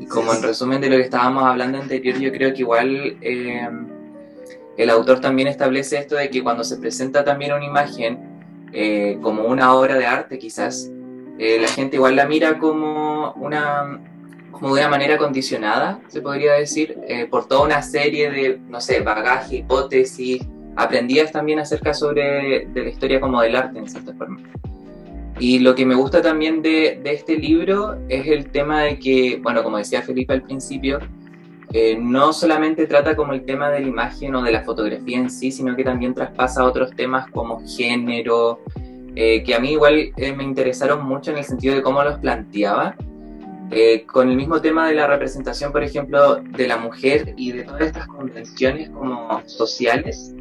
[0.00, 3.68] Y como en resumen de lo que estábamos hablando anterior, yo creo que igual eh,
[4.76, 9.44] el autor también establece esto de que cuando se presenta también una imagen eh, como
[9.44, 10.90] una obra de arte quizás,
[11.38, 14.00] la gente igual la mira como una
[14.60, 18.80] como de una manera condicionada, se podría decir, eh, por toda una serie de, no
[18.80, 20.42] sé, bagaje, hipótesis,
[20.76, 24.40] aprendías también acerca sobre de la historia como del arte, en cierta forma.
[25.38, 29.40] Y lo que me gusta también de, de este libro es el tema de que,
[29.42, 31.00] bueno, como decía Felipe al principio,
[31.72, 35.28] eh, no solamente trata como el tema de la imagen o de la fotografía en
[35.28, 38.60] sí, sino que también traspasa otros temas como género,
[39.16, 42.94] eh, que a mí igual me interesaron mucho en el sentido de cómo los planteaba
[43.74, 47.64] eh, con el mismo tema de la representación, por ejemplo, de la mujer y de
[47.64, 50.34] todas estas convenciones como sociales,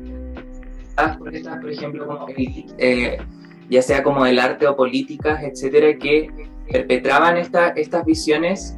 [1.18, 2.28] por estas, por ejemplo, como,
[2.78, 3.18] eh,
[3.70, 6.30] ya sea como el arte o políticas, etcétera, que
[6.70, 8.78] perpetraban esta, estas visiones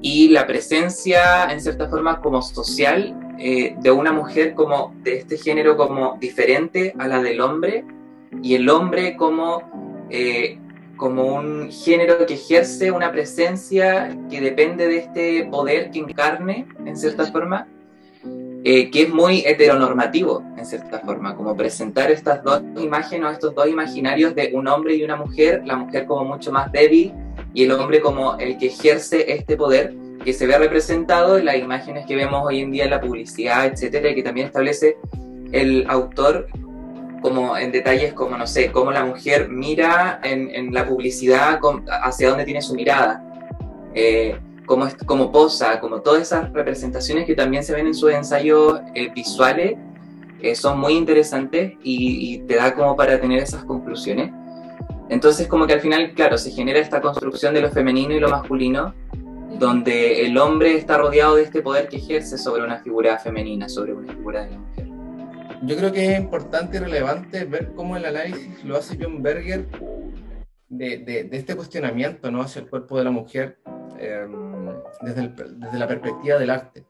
[0.00, 5.38] y la presencia, en cierta forma, como social eh, de una mujer como de este
[5.38, 7.84] género como diferente a la del hombre,
[8.42, 10.58] y el hombre como, eh,
[11.04, 16.96] como un género que ejerce una presencia que depende de este poder que encarne, en
[16.96, 17.68] cierta forma,
[18.64, 23.68] eh, que es muy heteronormativo, en cierta forma, como presentar estas dos imágenes, estos dos
[23.68, 27.12] imaginarios de un hombre y una mujer, la mujer como mucho más débil
[27.52, 31.56] y el hombre como el que ejerce este poder que se ve representado en las
[31.56, 34.96] imágenes que vemos hoy en día en la publicidad, etcétera, y que también establece
[35.52, 36.46] el autor
[37.24, 41.58] como en detalles como, no sé, cómo la mujer mira en, la publicidad,
[42.02, 43.24] hacia dónde tiene su mirada.
[43.94, 48.78] Eh, como, como posa, como todas esas representaciones que también se ven en sus ensayos
[48.94, 49.78] eh, visuales,
[50.42, 54.30] eh, son muy interesantes y, te da como para tener esas conclusiones.
[55.08, 58.28] Entonces como que al final, claro, se genera esta construcción de lo femenino y lo
[58.28, 58.92] masculino,
[59.58, 63.94] donde el hombre está rodeado de este poder que ejerce sobre una figura femenina, sobre
[63.94, 64.83] una figura de la mujer.
[65.66, 69.66] Yo creo que es importante y relevante ver cómo el análisis lo hace John Berger
[70.68, 72.42] de, de, de este cuestionamiento ¿no?
[72.42, 73.58] hacia el cuerpo de la mujer
[73.98, 76.84] Em, desde, desde, la perspectiva del arte.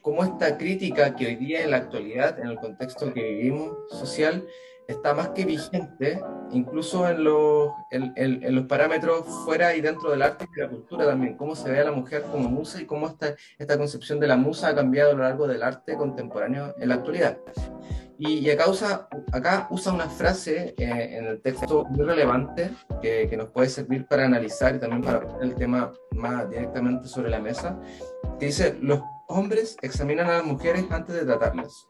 [0.00, 4.46] Cómo esta crítica que hoy día en la actualidad, en el contexto que vivimos social,
[4.88, 10.22] está más que vigente, incluso en los, en, en, los parámetros fuera y dentro del
[10.22, 12.84] arte y de la cultura también, cómo se ve a la mujer como musa y
[12.84, 16.74] cómo esta, esta concepción de la musa ha cambiado a lo largo del arte contemporáneo
[16.78, 17.38] en la actualidad.
[18.24, 23.36] Y, acá, usa, acá usa una frase eh, en el texto muy relevante que, que,
[23.36, 27.40] nos puede servir para analizar y también para poner el tema más directamente sobre la
[27.40, 27.80] mesa,
[28.38, 31.88] que dice, los hombres examinan a las mujeres antes de tratarlas.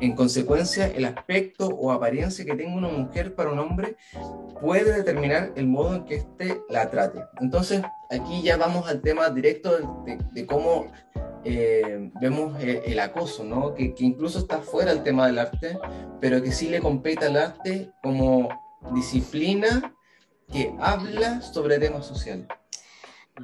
[0.00, 3.96] En consecuencia, el aspecto o apariencia que tenga una mujer para un hombre
[4.60, 7.20] puede determinar el modo en que éste la trate.
[7.40, 10.88] Entonces, aquí ya vamos al tema directo de, de cómo
[11.44, 13.74] eh, vemos eh, el, acoso, ¿no?
[13.74, 15.78] Que, incluso está fuera del tema del arte,
[16.20, 18.48] pero que sí le compete al arte como
[18.92, 19.94] disciplina
[20.50, 22.46] que habla sobre temas sociales.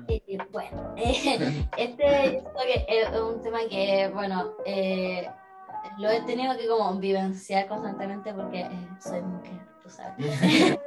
[0.09, 0.95] Eh, bueno,
[1.77, 2.43] este
[2.89, 4.55] es un tema que, bueno,
[5.99, 8.69] lo he tenido que como vivenciar constantemente porque
[9.01, 9.61] soy mujer,
[9.91, 10.27] sabes.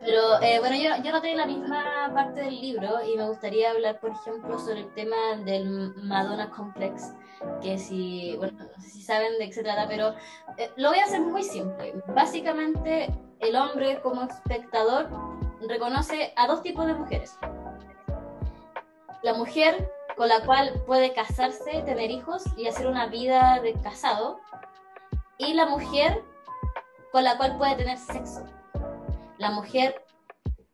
[0.00, 4.00] Pero eh, bueno, yo, yo noté la misma parte del libro y me gustaría hablar,
[4.00, 7.12] por ejemplo, sobre el tema del Madonna Complex,
[7.60, 10.14] que si, bueno, si saben de qué se trata, pero
[10.56, 11.94] eh, lo voy a hacer muy simple.
[12.14, 15.08] Básicamente, el hombre como espectador
[15.68, 17.36] reconoce a dos tipos de mujeres.
[19.22, 24.40] La mujer con la cual puede casarse, tener hijos y hacer una vida de casado,
[25.36, 26.22] y la mujer
[27.12, 28.46] con la cual puede tener sexo
[29.40, 30.04] la mujer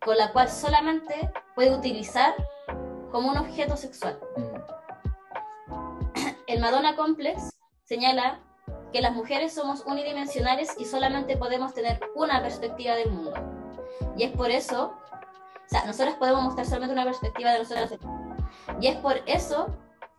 [0.05, 2.35] con la cual solamente puede utilizar
[3.13, 4.19] como un objeto sexual.
[4.37, 4.57] Mm.
[6.49, 8.41] El Madonna Complex señala
[8.93, 13.35] que las mujeres somos unidimensionales y solamente podemos tener una perspectiva del mundo.
[14.17, 18.01] Y es por eso, o sea, nosotros podemos mostrar solamente una perspectiva de nosotros.
[18.81, 19.69] Y es por eso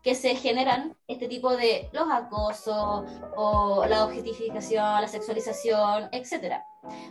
[0.08, 3.04] que se generan este tipo de los acosos
[3.36, 6.62] o la objetificación, la sexualización, etc.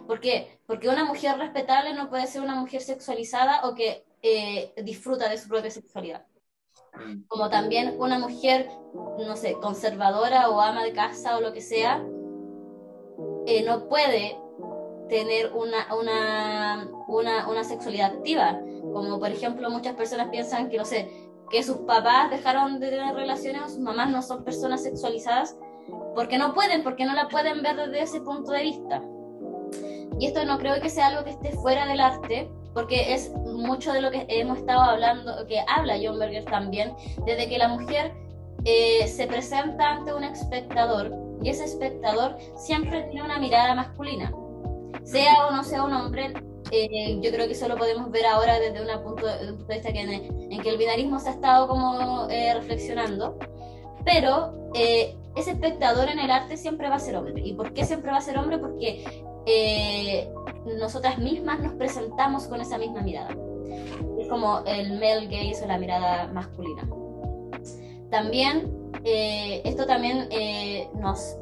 [0.07, 0.59] ¿Por qué?
[0.67, 5.37] Porque una mujer respetable no puede ser una mujer sexualizada o que eh, disfruta de
[5.37, 6.25] su propia sexualidad.
[7.29, 12.03] Como también una mujer, no sé, conservadora o ama de casa o lo que sea,
[13.47, 14.39] eh, no puede
[15.11, 18.59] tener una, una, una, una sexualidad activa.
[18.81, 23.15] Como por ejemplo muchas personas piensan que, no sé, que sus papás dejaron de tener
[23.15, 25.57] relaciones o sus mamás no son personas sexualizadas
[26.15, 29.03] porque no pueden, porque no la pueden ver desde ese punto de vista.
[30.19, 33.93] Y esto no creo que sea algo que esté fuera del arte, porque es mucho
[33.93, 38.15] de lo que hemos estado hablando, que habla John Berger también, desde que la mujer
[38.65, 44.33] eh, se presenta ante un espectador y ese espectador siempre tiene una mirada masculina.
[45.05, 46.33] Sea o no sea un hombre,
[46.85, 50.01] eh, yo creo que eso lo podemos ver ahora desde un punto, de, vista que
[50.01, 53.39] en, que el binarismo se ha estado como eh, reflexionando,
[54.05, 57.35] pero eh, ese espectador en el arte siempre va a ser hombre.
[57.45, 58.59] ¿Y por qué siempre va a ser hombre?
[58.59, 59.05] Porque
[60.79, 63.31] nosotras mismas nos presentamos con esa misma mirada.
[64.19, 66.89] Es como el male gaze o la mirada masculina.
[68.11, 70.29] También, esto también
[70.95, 71.37] nos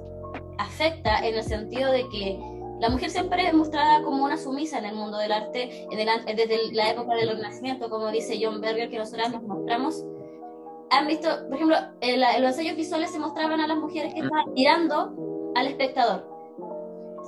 [0.59, 4.87] afecta en el sentido de que la mujer siempre es mostrada como una sumisa en
[4.87, 9.33] el mundo del arte desde la época del Renacimiento, como dice John Berger, que nosotras
[9.33, 10.05] nos mostramos.
[10.91, 14.53] Han visto, por ejemplo, en, los ensayos visuales se mostraban a las mujeres que estaban
[14.53, 16.29] mirando al espectador.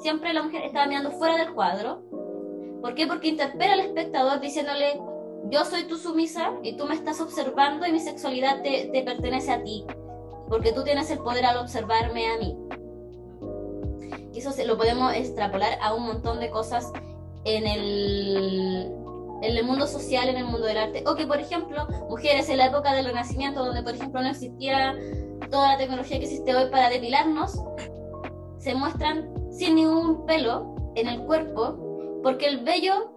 [0.03, 2.03] Siempre la mujer estaba mirando fuera del cuadro.
[2.83, 3.07] ¿Por qué?
[3.07, 5.01] Porque interpela al espectador diciéndole,
[5.51, 9.53] yo soy tu sumisa y tú me estás observando y mi sexualidad te, te pertenece
[9.53, 9.87] a ti,
[10.49, 12.57] porque tú tienes el poder al observarme a mí.
[14.37, 16.93] Y eso se, lo podemos extrapolar a un montón de cosas
[17.45, 18.93] en el,
[19.41, 21.05] en el mundo social, en el mundo del arte.
[21.07, 24.95] O que, por ejemplo, mujeres en la época del Renacimiento, donde, por ejemplo, no existía
[25.51, 27.59] toda la tecnología que existe hoy para depilarnos,
[28.59, 33.13] se muestran sin ningún pelo en el cuerpo, porque el vello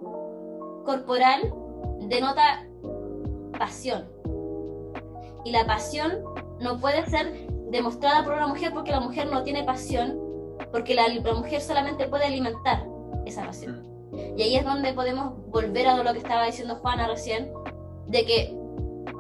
[0.86, 1.54] corporal
[2.00, 2.66] denota
[3.58, 4.08] pasión.
[5.44, 6.24] Y la pasión
[6.62, 10.29] no puede ser demostrada por una mujer porque la mujer no tiene pasión,
[10.72, 12.86] porque la, la mujer solamente puede alimentar
[13.26, 13.88] esa pasión.
[14.38, 17.52] Y ahí es donde podemos volver a lo que estaba diciendo Juana recién,
[18.08, 18.56] de que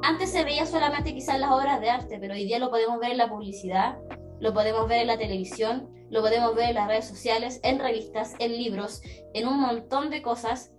[0.03, 3.11] antes se veía solamente quizás las obras de arte, pero hoy día lo podemos ver
[3.11, 3.97] en la publicidad,
[4.39, 8.35] lo podemos ver en la televisión, lo podemos ver en las redes sociales, en revistas,
[8.39, 9.01] en libros,
[9.33, 10.71] en un montón de cosas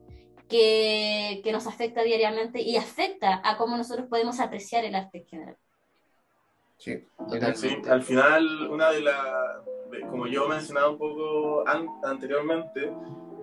[0.49, 5.27] que, que nos afecta diariamente y afecta a cómo nosotros podemos apreciar el arte en
[5.27, 5.57] general.
[6.81, 7.07] Sí,
[7.55, 9.17] Sí, al final, una de las,
[10.11, 12.91] como yo mencionaba un poco an- anteriormente,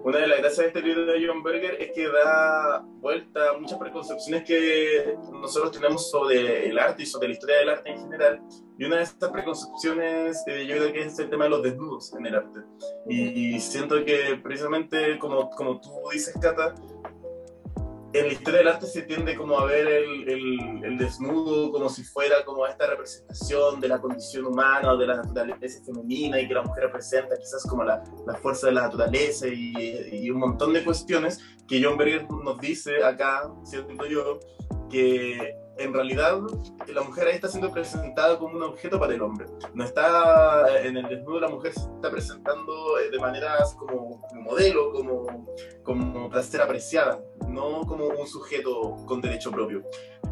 [0.03, 3.57] una de las gracias de este libro de John Berger es que da vuelta a
[3.57, 7.99] muchas preconcepciones que nosotros tenemos sobre el arte y sobre la historia del arte en
[7.99, 8.41] general.
[8.77, 12.13] Y una de estas preconcepciones eh, yo creo que es el tema de los desnudos
[12.13, 12.59] en el arte.
[13.09, 16.73] Y, y siento que precisamente como, como tú dices, Cata,
[18.19, 21.89] en la historia del arte se tiende como a ver el, el, el desnudo como
[21.89, 26.47] si fuera como esta representación de la condición humana o de la naturaleza femenina y
[26.47, 29.73] que la mujer representa quizás como la, la fuerza de la naturaleza y,
[30.11, 34.39] y, un montón de cuestiones que John Berger nos dice acá, siento yo,
[34.89, 36.39] que en realidad
[36.87, 39.45] la mujer ahí está siendo presentada como un objeto para el hombre.
[39.73, 44.91] No está en el desnudo, la mujer se está presentando de maneras como, como modelo,
[44.91, 45.45] como,
[45.83, 47.19] como para ser apreciada,
[47.57, 49.83] no como un sujeto con derecho propio.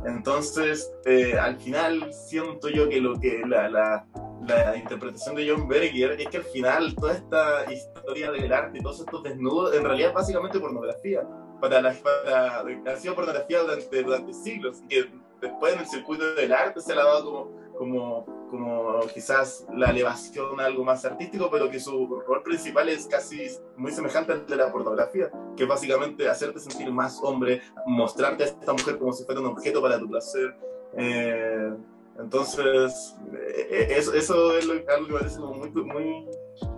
[0.05, 4.07] Entonces, eh, al final siento yo que lo que la, la,
[4.47, 8.99] la, interpretación de John Berger es que al final toda esta historia del arte, todos
[8.99, 11.27] estos desnudos, en realidad es básicamente pornografía.
[11.59, 15.09] Para la, para, ha sido pornografía durante, durante siglos y que
[15.41, 19.89] después en el circuito del arte se le ha dado como, como, como quizás la
[19.89, 24.45] elevación a algo más artístico, pero que su rol principal es casi muy semejante al
[24.45, 29.13] de la pornografía, que es básicamente hacerte sentir más hombre, mostrarte a esta mujer como
[29.13, 30.55] si fuera un objeto para tu placer.
[30.97, 31.73] Eh,
[32.17, 36.25] entonces, eh, eso, eso es lo, algo que me parece muy, muy,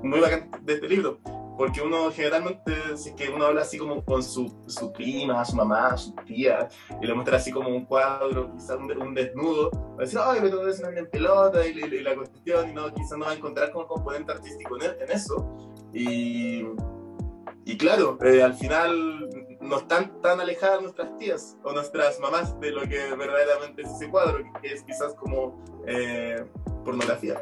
[0.02, 1.20] muy bacán de este libro
[1.58, 2.74] porque uno generalmente,
[3.18, 6.70] que uno habla así como con su, su prima, su mamá, su tía,
[7.02, 10.68] y le muestra así como un cuadro, quizás un, desnudo, va a decir, ay, pero
[10.68, 13.88] es una en pelota, y, la cuestión, y no, quizás no va a encontrar como
[13.88, 15.76] componente artístico en, en eso.
[15.94, 16.64] Y,
[17.66, 19.28] y claro, eh, al final
[19.60, 24.10] no están tan alejadas nuestras tías o nuestras mamás de lo que verdaderamente es ese
[24.10, 26.46] cuadro, que es quizás como eh,
[26.86, 27.42] pornografía.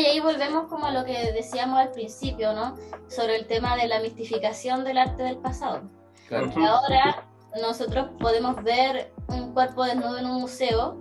[0.00, 2.74] Y ahí volvemos como a lo que decíamos al principio, ¿no?
[3.08, 5.82] Sobre el tema de la mistificación del arte del pasado.
[6.26, 6.50] Claro.
[6.54, 7.28] Que ahora
[7.60, 10.96] nosotros podemos ver un cuerpo desnudo en un museo.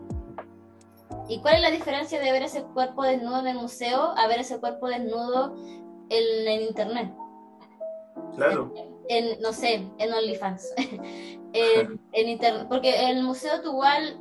[1.30, 4.40] ¿Y cuál es la diferencia de ver ese cuerpo desnudo en el museo a ver
[4.40, 5.56] ese cuerpo desnudo
[6.10, 7.14] en, en internet?
[8.36, 8.74] Claro.
[9.08, 10.74] En, en, no sé, en OnlyFans.
[11.54, 12.66] en, en internet.
[12.68, 14.20] Porque en el museo tú igual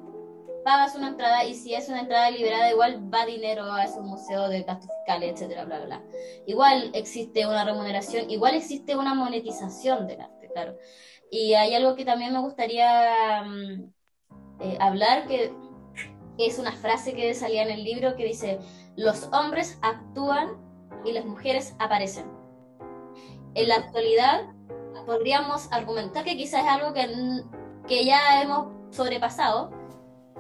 [0.65, 4.49] pagas una entrada y si es una entrada liberada igual va dinero a ese museo
[4.49, 6.03] de gastos fiscales, etcétera, bla, bla.
[6.47, 10.77] Igual existe una remuneración, igual existe una monetización del arte, claro.
[11.31, 13.93] Y hay algo que también me gustaría um,
[14.61, 15.53] eh, hablar, que
[16.39, 18.59] es una frase que salía en el libro que dice,
[18.97, 20.57] los hombres actúan
[21.05, 22.27] y las mujeres aparecen.
[23.55, 24.43] En la actualidad
[25.07, 27.09] podríamos argumentar que quizás es algo que,
[27.87, 29.71] que ya hemos sobrepasado,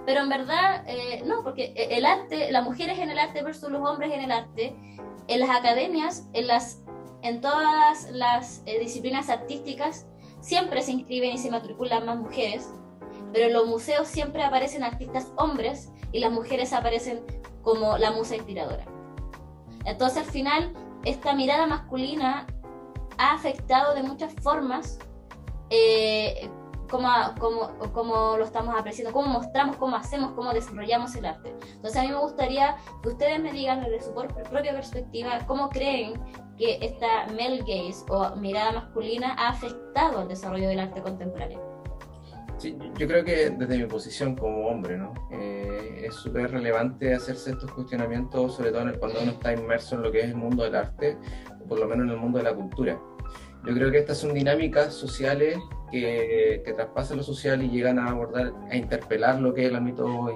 [0.08, 3.86] pero en verdad eh, no, porque el arte, las mujeres en el arte versus los
[3.86, 4.74] hombres en el arte,
[5.26, 6.80] en las academias, en, las,
[7.20, 10.06] en todas las eh, disciplinas artísticas,
[10.40, 12.70] siempre se inscriben y se matriculan más mujeres,
[13.34, 17.20] pero en los museos siempre aparecen artistas hombres y las mujeres aparecen
[17.60, 18.86] como la musa inspiradora.
[19.84, 20.72] Entonces al final,
[21.04, 22.46] esta mirada masculina
[23.18, 24.98] ha afectado de muchas formas
[25.68, 26.48] eh,
[26.90, 27.08] cómo,
[27.38, 31.54] cómo, cómo, lo estamos apreciando, cómo mostramos, cómo hacemos, cómo desarrollamos el arte.
[31.74, 36.14] Entonces a mí me gustaría que ustedes me digan desde su propia perspectiva cómo creen
[36.56, 41.68] que esta male gaze o mirada masculina ha afectado al desarrollo del arte contemporáneo.
[42.58, 45.14] Sí, yo creo que desde mi posición como hombre, ¿no?
[45.30, 50.10] Eh, es súper relevante hacerse estos cuestionamientos, sobre todo cuando uno está inmerso en lo
[50.10, 51.16] que es el mundo del arte,
[51.62, 53.00] o por lo menos en el mundo de la cultura.
[53.66, 55.58] Yo creo que estas son dinámicas sociales
[55.90, 59.76] que, que traspasan lo social y llegan a abordar, a interpelar lo que es el
[59.76, 60.30] ámbito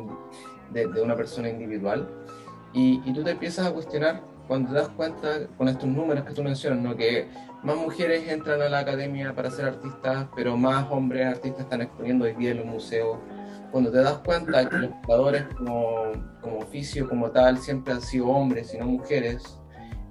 [0.70, 2.08] de, de una persona individual.
[2.72, 6.32] Y, y, tú te empiezas a cuestionar cuando te das cuenta con estos números que
[6.32, 6.96] tú mencionas, ¿no?
[6.96, 7.28] que
[7.62, 12.24] más mujeres entran a la academia para ser artistas, pero más hombres artistas están exponiendo
[12.24, 13.18] hoy día en los museos.
[13.70, 18.26] Cuando te das cuenta que los jugadores como, como oficio, como tal, siempre han sido
[18.28, 19.58] hombres y no mujeres,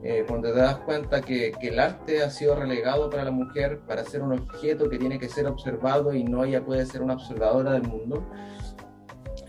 [0.03, 3.81] eh, cuando te das cuenta que, que, el arte ha sido relegado para la mujer
[3.87, 7.13] para ser un objeto que tiene que ser observado y no ella puede ser una
[7.13, 8.27] observadora del mundo,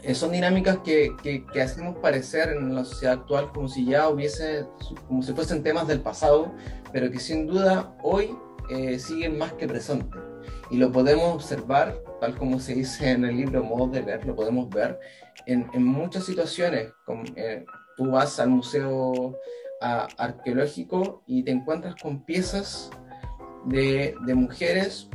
[0.02, 4.08] eh, son dinámicas que, que, que, hacemos parecer en la sociedad actual como si ya
[4.08, 4.66] hubiese,
[5.06, 6.52] como si fuesen temas del pasado,
[6.92, 8.36] pero que sin duda hoy
[8.68, 10.20] eh, siguen más que presentes.
[10.70, 14.34] Y lo podemos observar, tal como se dice en el libro Modos de Ver, lo
[14.34, 14.98] podemos ver
[15.46, 16.92] en, en muchas situaciones.
[17.04, 17.22] Como,
[17.96, 19.38] tú vas al museo
[19.82, 22.90] arqueológico y te encuentras con piezas
[23.64, 25.08] de, mujeres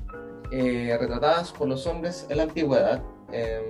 [0.51, 3.61] eh, retratadas por los hombres en la antigüedad, eh,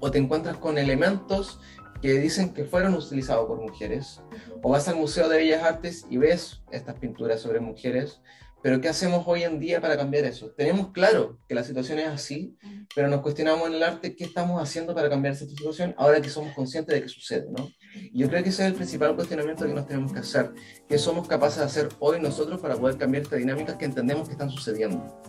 [0.00, 1.60] o te encuentras con elementos
[2.00, 4.22] que dicen que fueron utilizados por mujeres,
[4.62, 8.20] o vas al Museo de Bellas Artes y ves estas pinturas sobre mujeres,
[8.62, 10.50] pero ¿qué hacemos hoy en día para cambiar eso?
[10.50, 12.56] Tenemos claro que la situación es así,
[12.94, 16.28] pero nos cuestionamos en el arte qué estamos haciendo para cambiar esta situación ahora que
[16.28, 17.70] somos conscientes de que sucede, ¿no?
[17.94, 20.52] Y yo creo que ese es el principal cuestionamiento que nos tenemos que hacer,
[20.88, 24.32] qué somos capaces de hacer hoy nosotros para poder cambiar estas dinámicas que entendemos que
[24.32, 25.20] están sucediendo.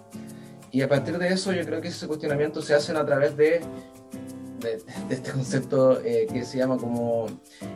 [0.72, 3.62] Y a partir de eso yo creo que ese cuestionamiento se hace a través de
[4.60, 7.28] de, este concepto eh, que se llama como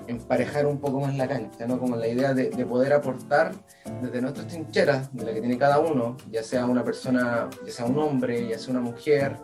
[0.07, 1.79] emparejar un poco más la cancha, ¿no?
[1.79, 3.53] Como la idea de, de, poder aportar
[4.01, 7.85] desde nuestras trincheras, de la que tiene cada uno, ya sea una persona, ya sea
[7.85, 9.37] un hombre, ya sea una mujer,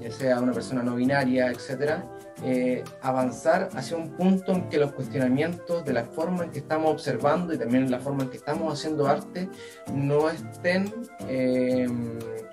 [0.00, 2.04] ya sea una persona no binaria, etcétera,
[2.42, 6.90] eh, avanzar hacia un punto en que los cuestionamientos de la forma en que estamos
[6.90, 9.48] observando y también la forma en que estamos haciendo arte
[9.92, 10.92] no estén
[11.28, 11.86] eh,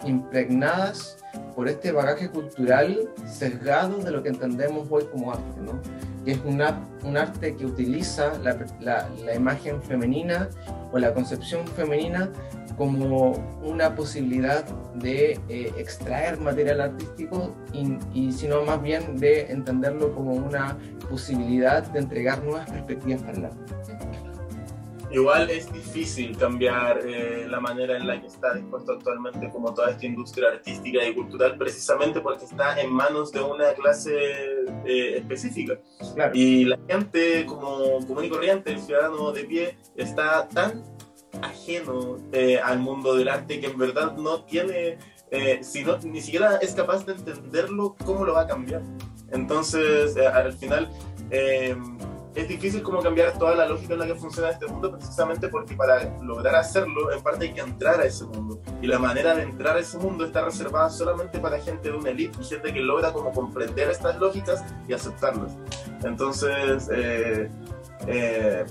[0.05, 1.17] impregnadas
[1.55, 5.79] por este bagaje cultural sesgado de lo que entendemos hoy como arte, ¿no?
[6.23, 10.49] que es una, un arte que utiliza la, la, la, imagen femenina
[10.91, 12.29] o la concepción femenina
[12.81, 14.65] como una posibilidad
[14.95, 20.75] de eh, extraer material artístico y, y, sino más bien de entenderlo como una
[21.07, 23.81] posibilidad de entregar nuevas perspectivas para el arte
[25.11, 29.91] igual es difícil cambiar eh, la manera en la que está dispuesto actualmente como toda
[29.91, 34.11] esta industria artística y cultural precisamente porque está en manos de una clase
[34.85, 35.77] eh, específica.
[36.15, 36.31] Claro.
[36.33, 40.83] Y la gente como común y corriente, el ciudadano de pie, está tan
[41.41, 44.97] ajeno eh, al mundo del arte que en verdad no tiene,
[45.85, 48.81] no, ni siquiera es capaz de entenderlo, cómo lo va a cambiar.
[49.31, 50.89] Entonces, al final
[52.35, 55.75] es difícil como cambiar toda la lógica en la que funciona este mundo precisamente porque
[55.75, 59.43] para lograr hacerlo en parte hay que entrar a ese mundo y la manera de
[59.43, 63.11] entrar a ese mundo está reservada solamente para gente de una élite gente que logra
[63.11, 65.57] como comprender estas lógicas y aceptarlas
[66.03, 67.49] entonces eh,
[68.07, 68.65] eh,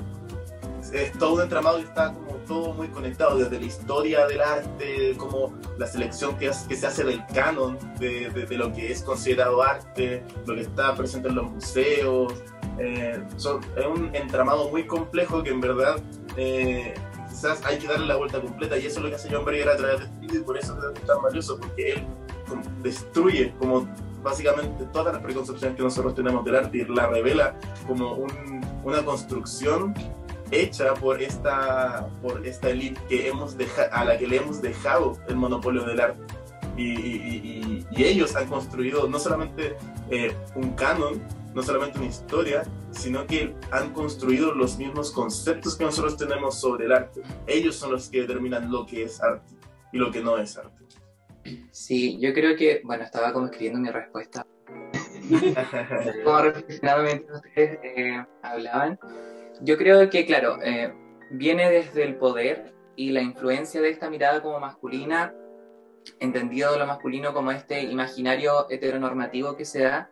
[0.93, 5.15] es todo un entramado y está como todo muy conectado desde la historia del arte
[5.17, 9.03] como la selección que, que se hace del canon de, de, de lo que es
[9.03, 12.33] considerado arte lo que está presente en los museos.
[12.79, 16.01] Eh, son, es un entramado muy complejo que en verdad
[16.37, 16.95] eh,
[17.29, 19.69] quizás hay que darle la vuelta completa y eso es lo que hace John Berger
[19.69, 22.07] a través de este y por eso que es tan valioso porque él
[22.83, 23.89] destruye como
[24.23, 27.55] básicamente todas las preconcepciones que nosotros tenemos del arte y la revela
[27.87, 29.95] como un, una construcción
[30.51, 33.57] hecha por esta por esta elite que hemos
[33.93, 36.23] a la que le hemos dejado el monopolio del arte
[36.77, 39.77] y, y, y, y ellos han construido no solamente
[40.11, 41.21] eh, un canon
[41.55, 46.87] no solamente una historia, sino que han construido los mismos conceptos que nosotros tenemos sobre
[46.87, 47.23] el arte.
[47.47, 49.55] Ellos son los que determinan lo que es arte
[49.93, 50.85] y lo que no es arte.
[51.71, 54.47] Sí, yo creo que, bueno, estaba como escribiendo mi respuesta.
[56.25, 58.99] como reflexionaba mientras ustedes eh, hablaban.
[59.63, 60.93] Yo creo que, claro, eh,
[61.31, 65.35] viene desde el poder y la influencia de esta mirada como masculina,
[66.19, 70.11] entendido lo masculino como este imaginario heteronormativo que se da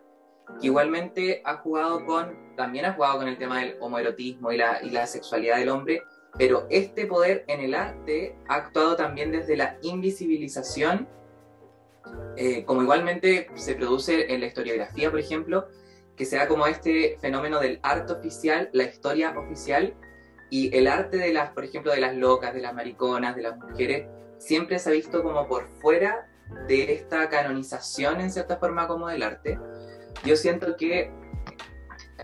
[0.59, 4.79] que igualmente ha jugado con, también ha jugado con el tema del homoerotismo y la,
[4.83, 6.03] y la sexualidad del hombre,
[6.37, 11.07] pero este poder en el arte ha actuado también desde la invisibilización,
[12.35, 15.67] eh, como igualmente se produce en la historiografía, por ejemplo,
[16.19, 19.95] que sea como este fenómeno del arte oficial, la historia oficial,
[20.51, 23.57] y el arte de las, por ejemplo, de las locas, de las mariconas, de las
[23.57, 24.05] mujeres,
[24.37, 26.27] siempre se ha visto como por fuera
[26.67, 29.57] de esta canonización en cierta forma como del arte
[30.23, 31.11] yo siento que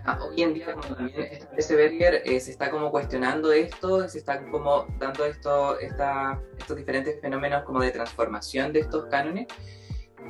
[0.04, 4.18] ah, hoy en día, como también establece Berger, eh, se está como cuestionando esto, se
[4.18, 9.46] están como dando esto, esta, estos diferentes fenómenos como de transformación de estos cánones.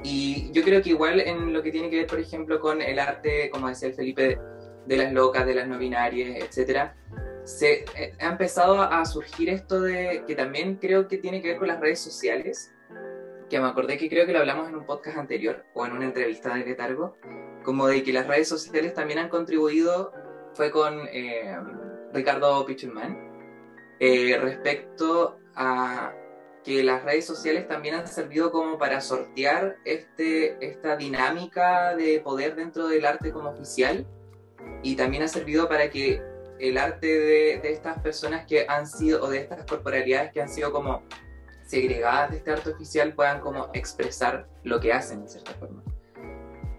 [0.09, 3.01] Y yo creo que igual en lo que tiene que ver, por ejemplo, con el
[3.01, 4.39] arte, como decía el Felipe,
[4.87, 6.93] de las locas, de las no binarias, etc.,
[7.43, 11.57] se eh, ha empezado a surgir esto de que también creo que tiene que ver
[11.57, 12.73] con las redes sociales,
[13.51, 16.05] que me acordé que creo que lo hablamos en un podcast anterior o en una
[16.05, 17.17] entrevista de Letargo,
[17.65, 20.13] como de que las redes sociales también han contribuido,
[20.55, 21.59] fue con eh,
[22.13, 23.19] Ricardo Pichulman,
[23.99, 26.13] eh, respecto a
[26.67, 32.57] que las redes sociales también han servido como para sortear este, esta dinámica de poder
[32.57, 34.05] dentro del arte como oficial
[34.83, 36.21] y también ha servido para que
[36.59, 40.49] el arte de, de, estas personas que han sido, o de estas corporalidades que han
[40.49, 41.05] sido como
[41.65, 45.85] segregadas de este arte oficial, puedan como expresar lo que hacen de cierta forma.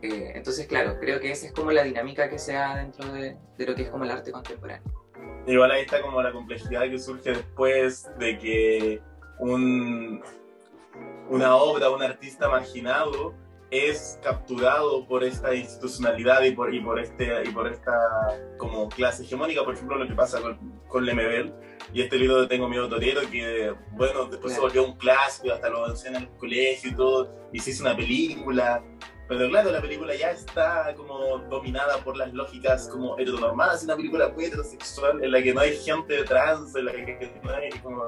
[0.01, 3.37] Eh, entonces, claro, creo que esa es como la dinámica que se da dentro de,
[3.57, 4.83] de lo que es como el arte contemporáneo.
[5.47, 9.01] Igual ahí está como la complejidad que surge después de que
[9.39, 10.21] un,
[11.29, 13.33] una obra, un artista marginado
[13.69, 17.91] es capturado por esta institucionalidad y por, y por, este, y por esta
[18.57, 20.57] como clase hegemónica, por ejemplo, lo que pasa con,
[20.87, 21.53] con Lemebel
[21.93, 25.69] y este libro de Tengo Miedo Torero, que, bueno, después se volvió un clásico, hasta
[25.69, 28.83] lo enseñan en el colegio y todo, y se hizo una película,
[29.27, 34.29] pero claro, la película ya está como dominada por las lógicas como heteronormadas, una película
[34.29, 38.03] muy heterosexual en la que no hay gente trans, en la que no hay como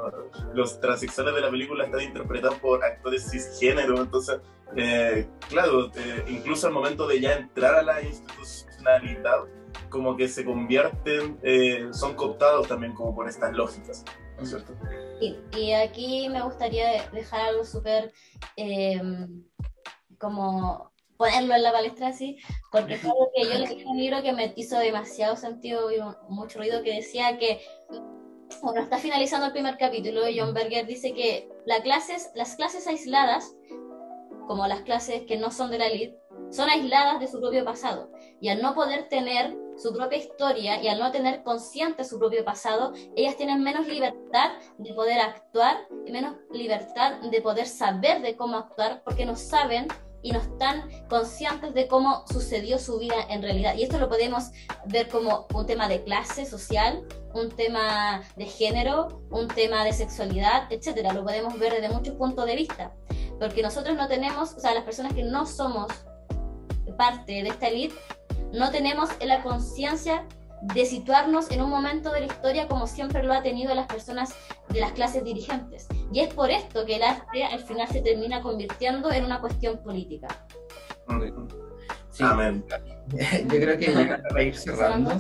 [0.54, 4.40] los transexuales de la película están interpretados por actores cisgénero, entonces,
[4.78, 9.44] eh, claro, eh, incluso al momento de ya entrar a la institucionalidad,
[9.90, 14.06] como que se convierten, eh, son cooptados también como por estas lógicas.
[14.38, 14.74] ¿no es cierto?
[15.20, 18.14] Y, y aquí me gustaría dejar algo súper
[20.18, 22.38] como ponerlo en la palestra así,
[22.72, 25.98] porque que yo leí un libro que me hizo demasiado sentido y
[26.30, 27.60] mucho ruido, que decía que,
[28.62, 32.88] bueno, está finalizando el primer capítulo, y John Berger dice que la clases, las clases
[32.88, 33.54] aisladas,
[34.48, 36.18] como las clases que no son de la elite,
[36.52, 38.10] son aisladas de su propio pasado,
[38.40, 42.46] y al no poder tener su propia historia y al no tener consciente su propio
[42.46, 48.38] pasado, ellas tienen menos libertad de poder actuar y menos libertad de poder saber de
[48.38, 49.88] cómo actuar porque no saben
[50.22, 53.76] y no están conscientes de cómo sucedió su vida en realidad.
[53.76, 54.52] Y esto lo podemos
[54.86, 60.72] ver como un tema de clase social, un tema de género, un tema de sexualidad,
[60.72, 61.14] etcétera.
[61.14, 62.94] Lo podemos ver desde muchos puntos de vista.
[63.40, 65.88] Porque nosotros no tenemos, o sea, las personas que no somos
[66.98, 67.96] parte de esta elite,
[68.52, 70.28] no tenemos la conciencia
[70.62, 74.34] de situarnos en un momento de la historia como siempre lo ha tenido las personas
[74.70, 75.88] de las clases dirigentes.
[76.12, 79.78] Y es por esto que el arte al final se termina convirtiendo en una cuestión
[79.78, 80.28] política.
[82.12, 82.24] Sí.
[82.24, 82.64] Amén.
[83.12, 85.12] Yo creo que ya para ir cerrando,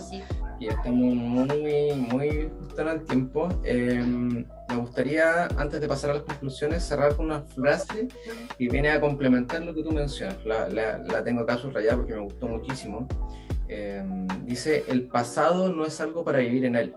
[0.59, 6.13] y estamos muy, muy justo en el tiempo, eh, me gustaría, antes de pasar a
[6.15, 8.09] las conclusiones, cerrar con una frase
[8.57, 10.37] que viene a complementar lo que tú mencionas.
[10.45, 13.07] La, la, la tengo acá subrayada porque me gustó muchísimo.
[13.69, 14.03] Eh,
[14.43, 16.95] dice, el pasado no es algo para vivir en él,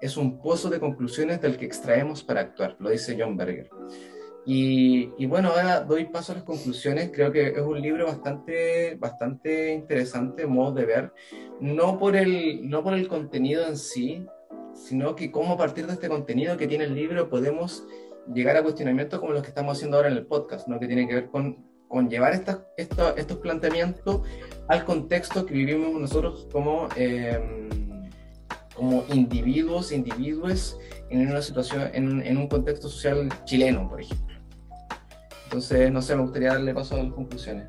[0.00, 3.70] es un pozo de conclusiones del que extraemos para actuar, lo dice John Berger.
[4.46, 7.10] Y, bueno, ahora doy paso a las conclusiones.
[7.12, 11.12] Creo que es un libro bastante, bastante interesante, modo de ver,
[11.60, 14.26] no por, el, no por el contenido en sí,
[14.74, 17.86] sino que cómo a partir de este contenido que tiene el libro podemos
[18.32, 20.80] llegar a cuestionamientos como los que estamos haciendo ahora en el podcast, ¿no?
[20.80, 24.22] que tiene que ver con, con llevar estas, estos, estos planteamientos
[24.68, 27.68] al contexto que vivimos nosotros como, eh,
[28.80, 30.78] como individuos, individuos
[31.10, 34.38] en una situación, en, en, un contexto social chileno, por ejemplo.
[35.44, 37.68] Entonces, no sé, me gustaría darle paso a las conclusiones.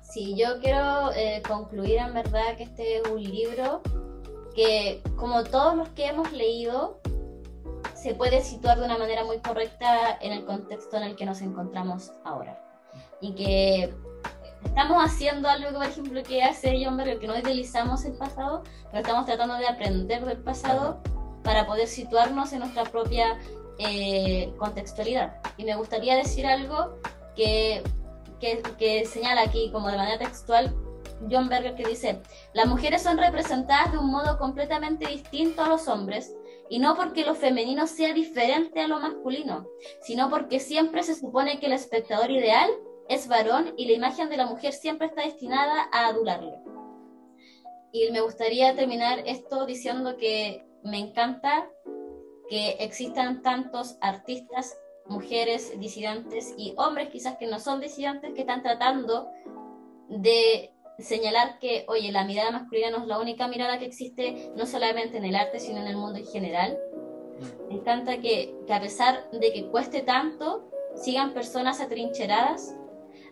[0.00, 3.82] Sí, yo quiero eh, concluir en verdad que este es un libro
[4.54, 7.00] que, como todos los que hemos leído,
[7.96, 11.42] se puede situar de una manera muy correcta en el contexto en el que nos
[11.42, 12.62] encontramos ahora.
[13.20, 13.92] Y que
[14.64, 19.02] estamos haciendo algo, por ejemplo, que hace John Berger, que no idealizamos el pasado, pero
[19.02, 21.00] estamos tratando de aprender del pasado
[21.42, 23.38] para poder situarnos en nuestra propia
[23.78, 25.36] eh, contextualidad.
[25.56, 26.98] Y me gustaría decir algo
[27.36, 27.82] que,
[28.40, 30.74] que, que, señala aquí como de manera textual
[31.30, 32.20] John Berger, que dice,
[32.52, 36.32] las mujeres son representadas de un modo completamente distinto a los hombres,
[36.70, 39.66] y no porque lo femenino sea diferente a lo masculino,
[40.02, 42.70] sino porque siempre se supone que el espectador ideal
[43.08, 46.58] es varón y la imagen de la mujer siempre está destinada a adularlo.
[47.92, 51.70] Y me gustaría terminar esto diciendo que me encanta
[52.48, 54.76] que existan tantos artistas,
[55.06, 59.28] mujeres disidentes y hombres quizás que no son disidentes que están tratando
[60.08, 64.66] de señalar que, oye, la mirada masculina no es la única mirada que existe, no
[64.66, 66.78] solamente en el arte, sino en el mundo en general.
[67.68, 72.74] Me encanta que, que a pesar de que cueste tanto, sigan personas atrincheradas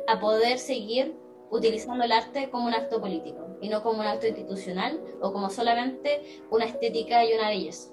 [0.06, 1.14] a poder seguir
[1.50, 5.50] utilizando el arte como un acto político y no como un acto institucional o como
[5.50, 7.90] solamente una estética y una belleza.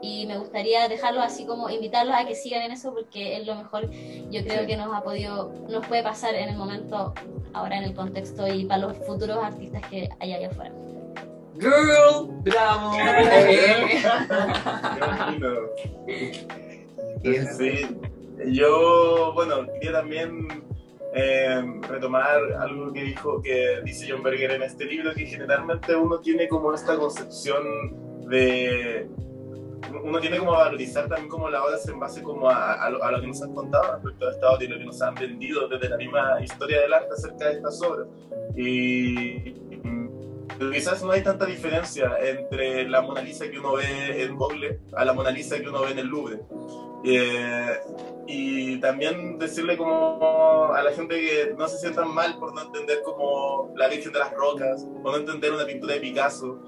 [0.00, 3.54] Y me gustaría dejarlo así como invitarlos a que sigan en eso porque es lo
[3.54, 3.88] mejor
[4.30, 7.14] yo creo que nos ha podido, nos puede pasar en el momento,
[7.52, 10.72] ahora en el contexto y para los futuros artistas que hay allá afuera.
[11.60, 12.96] Girl, bravo.
[17.56, 17.86] Sí,
[18.46, 20.48] yo, bueno, quería también
[21.14, 26.20] eh, retomar algo que dijo, que dice John Berger en este libro, que generalmente uno
[26.20, 27.62] tiene como esta concepción
[28.28, 29.08] de
[30.02, 33.20] uno tiene como valorizar también como la obra en base como a, lo, a, lo,
[33.20, 35.88] que nos han contado respecto a esta obra y lo que nos han vendido desde
[35.88, 38.08] la misma historia del arte acerca de estas obras.
[38.56, 39.54] Y,
[40.72, 45.04] quizás no hay tanta diferencia entre la Mona Lisa que uno ve en Google a
[45.04, 46.40] la Mona Lisa que uno ve en el Louvre.
[47.04, 47.80] Eh,
[48.26, 53.02] y también decirle como a la gente que no se sientan mal por no entender
[53.02, 56.58] como la Virgen de las Rocas, o no entender una pintura de Picasso.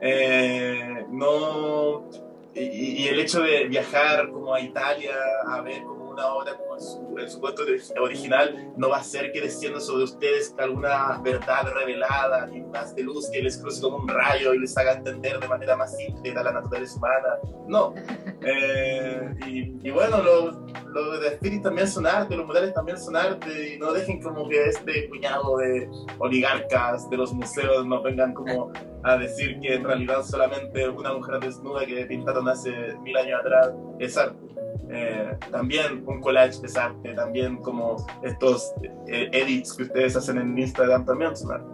[0.00, 2.08] Eh, no,
[2.54, 5.14] y, el hecho de viajar como a Italia
[5.48, 5.82] a ver
[6.14, 7.62] una obra su, en su cuento
[8.00, 13.02] original no va a ser que descienda sobre ustedes alguna verdad revelada y más de
[13.02, 16.32] luz que les cruce como un rayo y les haga entender de manera más simple
[16.32, 17.28] a la naturaleza humana.
[17.68, 17.94] No.
[18.46, 20.54] Eh, y, bueno, los
[20.92, 24.46] lo de Spirit también son arte, los murales también son arte y no dejen como
[24.46, 25.88] que este puñado de
[26.18, 28.70] oligarcas de los museos nos vengan como
[29.02, 33.72] a decir que en realidad solamente una mujer desnuda que pintaron hace mil años atrás
[33.98, 34.53] es arte.
[34.90, 38.72] Eh, también un collage es arte, también como estos
[39.06, 41.66] eh, edits que ustedes hacen en Instagram también son arte.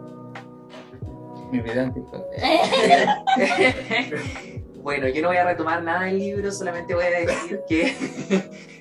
[1.51, 1.93] Mi vida
[4.81, 7.93] Bueno, yo no voy a retomar nada del libro, solamente voy a decir que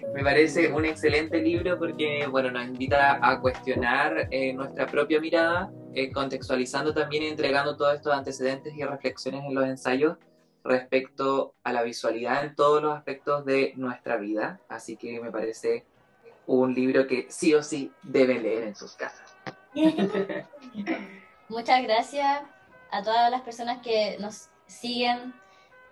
[0.15, 5.71] me parece un excelente libro porque, bueno, nos invita a cuestionar eh, nuestra propia mirada,
[6.15, 10.17] contextualizando también y entregando todos estos antecedentes y reflexiones en los ensayos
[10.65, 14.61] respecto a la visualidad en todos los aspectos de nuestra vida.
[14.69, 15.85] Así que me parece
[16.47, 19.37] un libro que sí o sí deben leer en sus casas.
[21.49, 22.43] Muchas gracias
[22.91, 25.35] a todas las personas que nos siguen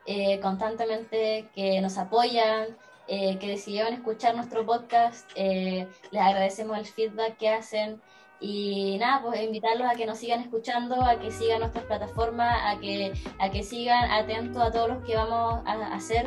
[0.07, 2.77] eh, constantemente, que nos apoyan,
[3.09, 5.31] eh, que decidieron escuchar nuestro podcast.
[5.35, 8.01] Eh, les agradecemos el feedback que hacen.
[8.41, 12.79] Y nada, pues invitarlos a que nos sigan escuchando, a que sigan nuestras plataformas, a
[12.79, 16.27] que, a que sigan atentos a todos los que vamos a hacer,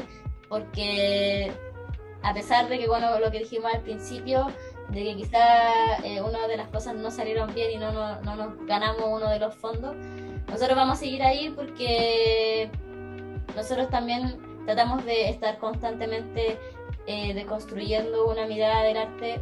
[0.49, 1.53] porque
[2.21, 4.47] a pesar de que, bueno, lo que dijimos al principio,
[4.89, 8.35] de que quizá eh, una de las cosas no salieron bien y no, no, no,
[8.35, 9.95] nos ganamos uno de los fondos,
[10.47, 12.69] nosotros vamos a seguir ahí porque
[13.55, 16.57] nosotros también tratamos de estar constantemente
[17.07, 19.41] eh, deconstruyendo una mirada del arte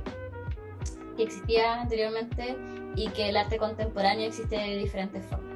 [1.19, 2.55] que existía anteriormente
[2.95, 5.49] y que el arte contemporáneo existe de diferentes formas.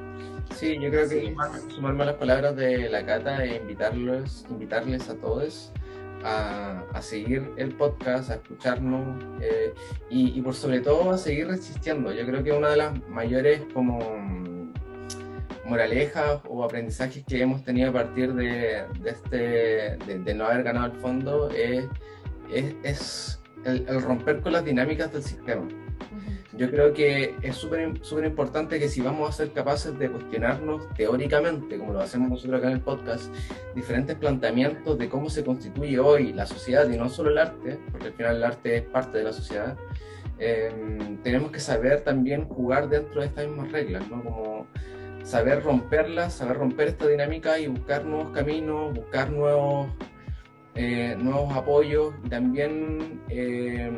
[0.57, 1.33] Sí, yo creo que
[1.73, 5.71] sumarme a las palabras de la Cata e invitarlos, invitarles a todos
[6.25, 9.73] a, a seguir el podcast, a escucharnos eh,
[10.09, 12.11] y, y, por sobre todo a seguir resistiendo.
[12.11, 13.99] Yo creo que una de las mayores como
[15.65, 20.93] moralejas o aprendizajes que hemos tenido a partir de, de este, de, no haber ganado
[20.93, 21.85] el fondo es,
[22.53, 25.67] es, es el, romper con las dinámicas del sistema.
[26.55, 31.79] Yo creo que es súper importante que si vamos a ser capaces de cuestionarnos teóricamente,
[31.79, 33.33] como lo hacemos nosotros acá en el podcast,
[33.73, 38.07] diferentes planteamientos de cómo se constituye hoy la sociedad y no solo el arte, porque
[38.07, 39.75] al final el arte es parte de la sociedad,
[40.37, 44.23] em, tenemos que saber también jugar dentro de estas mismas reglas, ¿no?
[44.23, 44.67] Como
[45.23, 49.87] saber romperlas, saber romper esta dinámica y buscar nuevos caminos, buscar nuevos
[50.75, 53.91] eh, nuevos apoyos y también eh,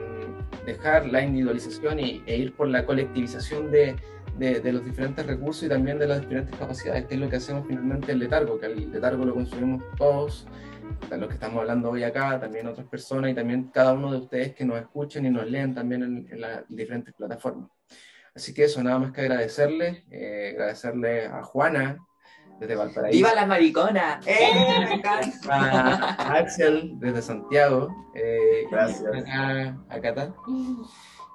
[0.65, 3.95] dejar la individualización y, e ir por la colectivización de,
[4.37, 7.65] de, los diferentes recursos y también de las diferentes capacidades, que es lo que hacemos
[7.67, 10.47] finalmente el letargo, que el letargo lo consumimos todos,
[11.09, 14.53] los que estamos hablando hoy acá, también otras personas y también cada uno de ustedes
[14.53, 17.69] que nos escuchen y nos leen también en, las diferentes plataformas.
[18.33, 21.97] Así que eso, nada más que agradecerle, eh, agradecerle a Juana,
[22.59, 23.17] desde Valparaíso.
[23.17, 24.25] ¡Viva las mariconas!
[24.27, 25.01] ¡Eh!
[25.49, 27.89] A Axel, desde Santiago.
[28.13, 29.03] Eh, Gracias.
[29.89, 30.33] Acá, está.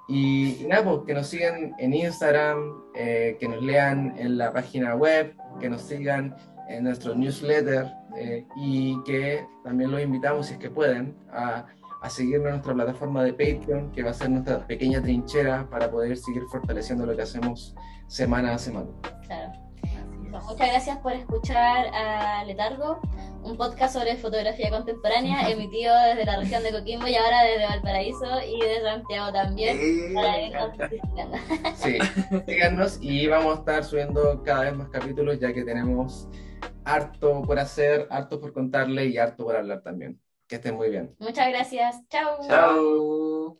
[0.07, 4.95] Y, nada, pues que nos sigan en Instagram, eh, que nos lean en la página
[4.95, 6.35] web, que nos sigan
[6.67, 11.65] en nuestro newsletter eh, y que también los invitamos, si es que pueden, a,
[12.01, 15.89] a seguirnos en nuestra plataforma de Patreon, que va a ser nuestra pequeña trinchera para
[15.89, 17.75] poder seguir fortaleciendo lo que hacemos
[18.07, 18.89] semana a semana.
[20.47, 22.99] Muchas gracias por escuchar a Letargo,
[23.43, 28.41] un podcast sobre fotografía contemporánea emitido desde la región de Coquimbo y ahora desde Valparaíso
[28.47, 30.13] y de Santiago también.
[30.13, 31.37] Para visitando.
[31.75, 31.97] Sí,
[32.45, 36.27] síganos y vamos a estar subiendo cada vez más capítulos ya que tenemos
[36.85, 40.21] harto por hacer, harto por contarle y harto por hablar también.
[40.47, 41.15] Que estén muy bien.
[41.19, 42.01] Muchas gracias.
[42.09, 42.39] Chao.
[42.47, 43.57] Chao.